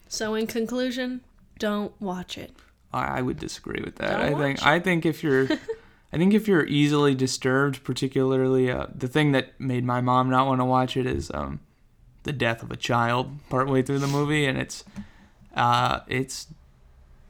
So 0.09 0.35
in 0.35 0.47
conclusion, 0.47 1.21
don't 1.59 1.99
watch 2.01 2.37
it. 2.37 2.53
I, 2.93 3.19
I 3.19 3.23
would 3.23 3.39
disagree 3.39 3.83
with 3.85 3.97
that. 3.97 4.19
Don't 4.19 4.35
I 4.35 4.39
think 4.39 4.59
it. 4.59 4.67
I 4.67 4.81
think 4.81 5.07
if 5.07 5.23
you're 5.23 5.49
I 6.15 6.17
think 6.17 6.33
if 6.33 6.47
you're 6.47 6.65
easily 6.67 7.17
disturbed, 7.17 7.83
particularly 7.83 8.71
uh, 8.71 8.87
the 8.95 9.09
thing 9.09 9.33
that 9.33 9.59
made 9.59 9.85
my 9.85 10.01
mom 10.01 10.31
not 10.31 10.47
want 10.47 10.61
to 10.61 10.65
watch 10.65 10.97
it 10.97 11.07
is 11.07 11.29
um, 11.35 11.59
the 12.23 12.33
death 12.33 12.63
of 12.63 12.71
a 12.71 12.77
child 12.77 13.33
partway 13.51 13.83
through 13.83 13.99
the 13.99 14.07
movie, 14.07 14.47
and 14.47 14.57
it's 14.57 14.85
uh, 15.57 16.01
it's 16.07 16.47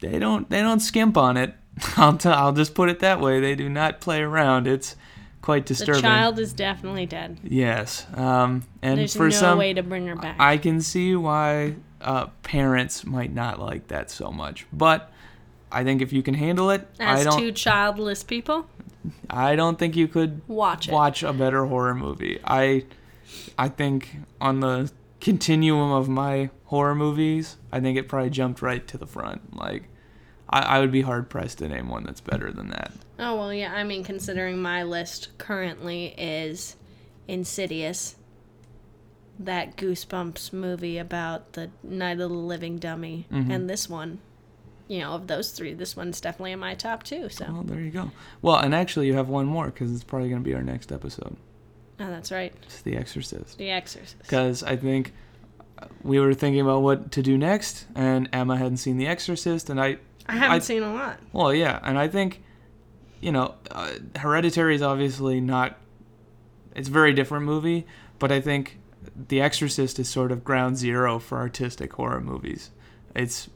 they 0.02 0.18
don't 0.18 0.50
they 0.50 0.60
don't 0.60 0.80
skimp 0.80 1.16
on 1.16 1.38
it. 1.38 1.54
I'll 1.96 2.18
t- 2.18 2.28
I'll 2.28 2.52
just 2.52 2.74
put 2.74 2.90
it 2.90 2.98
that 3.00 3.20
way. 3.22 3.40
They 3.40 3.54
do 3.54 3.70
not 3.70 4.02
play 4.02 4.20
around. 4.20 4.66
It's 4.66 4.96
quite 5.40 5.64
disturbing. 5.64 6.02
The 6.02 6.08
child 6.08 6.38
is 6.38 6.52
definitely 6.52 7.06
dead. 7.06 7.40
Yes, 7.42 8.06
um, 8.12 8.64
and 8.82 8.98
There's 8.98 9.16
for 9.16 9.24
no 9.24 9.30
some 9.30 9.58
way 9.58 9.72
to 9.72 9.82
bring 9.82 10.06
her 10.08 10.16
back. 10.16 10.36
I 10.38 10.58
can 10.58 10.82
see 10.82 11.16
why 11.16 11.76
uh, 12.02 12.26
parents 12.42 13.06
might 13.06 13.32
not 13.32 13.58
like 13.58 13.88
that 13.88 14.10
so 14.10 14.30
much, 14.30 14.66
but 14.74 15.10
I 15.74 15.82
think 15.82 16.02
if 16.02 16.12
you 16.12 16.22
can 16.22 16.34
handle 16.34 16.70
it, 16.70 16.86
I 17.00 17.18
As 17.18 17.24
don't. 17.24 17.38
two 17.38 17.50
childless 17.50 18.22
people, 18.22 18.66
I 19.28 19.56
don't 19.56 19.78
think 19.78 19.96
you 19.96 20.08
could 20.08 20.40
watch 20.48 20.88
it. 20.88 20.92
watch 20.92 21.22
a 21.22 21.32
better 21.32 21.66
horror 21.66 21.94
movie. 21.94 22.38
I, 22.44 22.84
I 23.58 23.68
think 23.68 24.16
on 24.40 24.60
the 24.60 24.90
continuum 25.20 25.90
of 25.92 26.08
my 26.08 26.50
horror 26.64 26.94
movies, 26.94 27.56
I 27.72 27.80
think 27.80 27.98
it 27.98 28.08
probably 28.08 28.30
jumped 28.30 28.62
right 28.62 28.86
to 28.88 28.98
the 28.98 29.06
front. 29.06 29.54
Like, 29.56 29.84
I, 30.48 30.60
I 30.60 30.80
would 30.80 30.92
be 30.92 31.02
hard 31.02 31.28
pressed 31.30 31.58
to 31.58 31.68
name 31.68 31.88
one 31.88 32.04
that's 32.04 32.20
better 32.20 32.50
than 32.52 32.68
that. 32.70 32.92
Oh 33.18 33.36
well, 33.36 33.52
yeah. 33.54 33.72
I 33.72 33.84
mean, 33.84 34.04
considering 34.04 34.60
my 34.60 34.82
list 34.82 35.36
currently 35.38 36.14
is 36.18 36.76
Insidious, 37.28 38.16
that 39.38 39.76
Goosebumps 39.76 40.52
movie 40.52 40.98
about 40.98 41.54
the 41.54 41.70
Night 41.82 42.12
of 42.20 42.30
the 42.30 42.36
Living 42.36 42.78
Dummy, 42.78 43.26
Mm-hmm. 43.32 43.50
and 43.50 43.68
this 43.70 43.88
one. 43.88 44.18
You 44.88 45.00
know, 45.00 45.12
of 45.12 45.26
those 45.26 45.50
three, 45.52 45.72
this 45.74 45.96
one's 45.96 46.20
definitely 46.20 46.52
in 46.52 46.58
my 46.58 46.74
top 46.74 47.02
two. 47.04 47.28
So 47.30 47.46
Well, 47.50 47.62
there 47.62 47.80
you 47.80 47.90
go. 47.90 48.10
Well, 48.42 48.56
and 48.56 48.74
actually, 48.74 49.06
you 49.06 49.14
have 49.14 49.28
one 49.28 49.46
more 49.46 49.66
because 49.66 49.92
it's 49.92 50.04
probably 50.04 50.28
going 50.28 50.42
to 50.42 50.44
be 50.48 50.54
our 50.54 50.62
next 50.62 50.92
episode. 50.92 51.36
Oh, 52.00 52.10
that's 52.10 52.30
right. 52.32 52.52
It's 52.64 52.82
The 52.82 52.96
Exorcist. 52.96 53.56
The 53.56 53.70
Exorcist. 53.70 54.18
Because 54.18 54.62
I 54.62 54.76
think 54.76 55.12
uh, 55.78 55.86
we 56.02 56.20
were 56.20 56.34
thinking 56.34 56.60
about 56.60 56.82
what 56.82 57.12
to 57.12 57.22
do 57.22 57.38
next, 57.38 57.86
and 57.94 58.28
Emma 58.32 58.56
hadn't 58.56 58.76
seen 58.78 58.98
The 58.98 59.06
Exorcist, 59.06 59.70
and 59.70 59.80
I, 59.80 59.96
I 60.26 60.32
haven't 60.32 60.56
I- 60.56 60.58
seen 60.58 60.82
a 60.82 60.92
lot. 60.92 61.18
well, 61.32 61.54
yeah, 61.54 61.78
and 61.82 61.98
I 61.98 62.08
think, 62.08 62.42
you 63.20 63.32
know, 63.32 63.54
uh, 63.70 63.92
Hereditary 64.16 64.74
is 64.74 64.82
obviously 64.82 65.40
not. 65.40 65.78
It's 66.74 66.88
a 66.88 66.92
very 66.92 67.12
different 67.14 67.44
movie, 67.46 67.86
but 68.18 68.30
I 68.32 68.40
think 68.40 68.78
The 69.28 69.40
Exorcist 69.40 69.98
is 70.00 70.08
sort 70.08 70.30
of 70.32 70.42
ground 70.44 70.76
zero 70.76 71.18
for 71.20 71.38
artistic 71.38 71.92
horror 71.94 72.20
movies. 72.20 72.70
It's, 73.14 73.48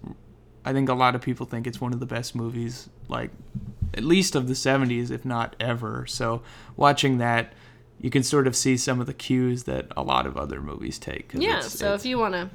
I 0.69 0.73
think 0.73 0.89
a 0.89 0.95
lot 0.95 1.15
of 1.15 1.21
people 1.23 1.47
think 1.47 1.67
it's 1.67 1.81
one 1.81 1.93
of 1.93 2.01
the 2.01 2.07
best 2.07 2.35
movies, 2.35 2.89
like, 3.09 3.31
at 3.95 4.05
least 4.05 4.35
of 4.35 4.49
the 4.49 4.55
70s, 4.55 5.11
if 5.11 5.25
not 5.25 5.57
ever. 5.59 6.05
So 6.07 6.43
watching 6.77 7.19
that, 7.19 7.53
you 8.01 8.11
can 8.11 8.23
sort 8.23 8.47
of 8.47 8.55
see 8.55 8.77
some 8.77 9.01
of 9.01 9.07
the 9.07 9.15
cues 9.15 9.65
that 9.65 9.87
a 9.97 10.03
lot 10.03 10.27
of 10.27 10.37
other 10.37 10.61
movies 10.61 10.99
take. 10.99 11.33
Yeah, 11.35 11.59
it's- 11.59 11.73
so 11.73 11.87
it's- 11.87 12.01
if 12.03 12.07
you 12.07 12.19
want 12.19 12.35
to 12.35 12.51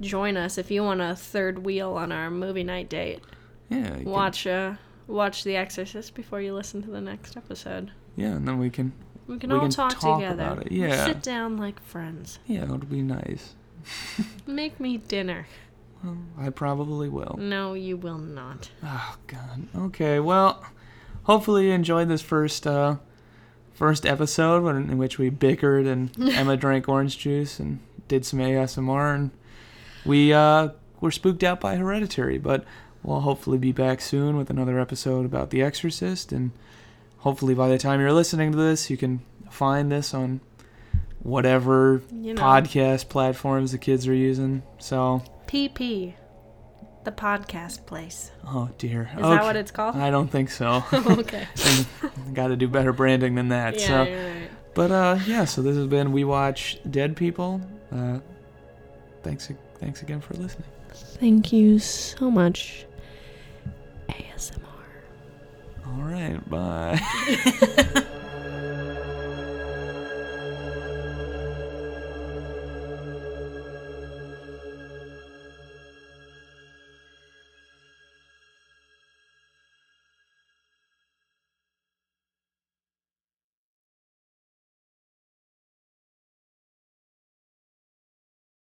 join 0.00 0.36
us, 0.36 0.58
if 0.58 0.70
you 0.70 0.82
want 0.82 1.00
a 1.00 1.16
third 1.16 1.64
wheel 1.64 1.92
on 1.94 2.12
our 2.12 2.30
movie 2.30 2.64
night 2.64 2.88
date, 2.90 3.20
yeah, 3.70 3.96
you 3.96 4.02
can- 4.02 4.10
watch 4.10 4.46
uh, 4.46 4.74
watch 5.08 5.42
The 5.44 5.56
Exorcist 5.56 6.14
before 6.14 6.40
you 6.40 6.52
listen 6.54 6.82
to 6.82 6.90
the 6.90 7.00
next 7.00 7.36
episode. 7.36 7.92
yeah, 8.16 8.32
and 8.36 8.46
then 8.46 8.58
we 8.58 8.70
can, 8.70 8.92
We 9.26 9.38
can 9.38 9.50
We 9.50 9.56
all 9.56 9.62
can 9.62 9.70
talk, 9.70 9.98
talk 9.98 10.20
together. 10.20 10.62
yeah. 10.70 11.06
Sit 11.06 11.22
down 11.22 11.56
like 11.56 11.80
friends. 11.82 12.38
yeah, 12.46 12.62
it'll 12.64 12.78
be 12.78 13.02
nice. 13.02 13.54
Make 14.46 14.78
me 14.78 14.98
dinner. 14.98 15.46
Well, 16.06 16.46
I 16.46 16.50
probably 16.50 17.08
will. 17.08 17.36
No, 17.38 17.74
you 17.74 17.96
will 17.96 18.18
not. 18.18 18.70
Oh 18.84 19.16
God. 19.26 19.66
Okay. 19.76 20.20
Well, 20.20 20.64
hopefully 21.24 21.66
you 21.66 21.72
enjoyed 21.72 22.08
this 22.08 22.22
first 22.22 22.66
uh, 22.66 22.96
first 23.74 24.06
episode 24.06 24.66
in 24.68 24.98
which 24.98 25.18
we 25.18 25.30
bickered 25.30 25.86
and 25.86 26.10
Emma 26.32 26.56
drank 26.56 26.88
orange 26.88 27.18
juice 27.18 27.58
and 27.58 27.80
did 28.08 28.24
some 28.24 28.38
ASMR 28.38 29.14
and 29.14 29.30
we 30.04 30.32
uh, 30.32 30.68
were 31.00 31.10
spooked 31.10 31.42
out 31.42 31.60
by 31.60 31.76
Hereditary. 31.76 32.38
But 32.38 32.64
we'll 33.02 33.20
hopefully 33.20 33.58
be 33.58 33.72
back 33.72 34.00
soon 34.00 34.36
with 34.36 34.50
another 34.50 34.78
episode 34.78 35.26
about 35.26 35.50
The 35.50 35.62
Exorcist 35.62 36.32
and 36.32 36.52
hopefully 37.18 37.54
by 37.54 37.68
the 37.68 37.78
time 37.78 38.00
you're 38.00 38.12
listening 38.12 38.52
to 38.52 38.58
this, 38.58 38.88
you 38.88 38.96
can 38.96 39.20
find 39.50 39.90
this 39.90 40.14
on 40.14 40.40
whatever 41.20 42.02
You 42.12 42.34
know, 42.34 42.40
podcast 42.42 43.08
platforms 43.08 43.72
the 43.72 43.78
kids 43.78 44.06
are 44.06 44.14
using. 44.14 44.62
So, 44.78 45.22
PP, 45.46 46.14
the 47.04 47.12
podcast 47.12 47.86
place. 47.86 48.32
oh 48.46 48.68
dear. 48.78 49.10
Is 49.14 49.22
that 49.22 49.44
what 49.44 49.56
it's 49.56 49.70
called? 49.70 49.96
I 49.96 50.10
don't 50.10 50.28
think 50.28 50.50
so. 50.50 50.82
okay. 50.92 51.46
Got 52.34 52.48
to 52.48 52.56
do 52.56 52.68
better 52.68 52.92
branding 52.92 53.34
than 53.34 53.48
that. 53.48 53.78
Yeah, 53.78 53.86
so, 53.86 54.02
you're 54.02 54.24
right. 54.24 54.50
but 54.74 54.90
uh, 54.90 55.18
yeah. 55.26 55.44
So 55.44 55.62
this 55.62 55.76
has 55.76 55.86
been 55.86 56.12
we 56.12 56.24
watch 56.24 56.78
Dead 56.90 57.16
People. 57.16 57.60
Uh, 57.92 58.18
thanks, 59.22 59.50
thanks 59.78 60.02
again 60.02 60.20
for 60.20 60.34
listening. 60.34 60.68
Thank 60.92 61.52
you 61.52 61.78
so 61.78 62.30
much. 62.30 62.86
ASMR. 64.08 64.58
All 65.86 66.02
right, 66.02 66.50
bye. 66.50 68.06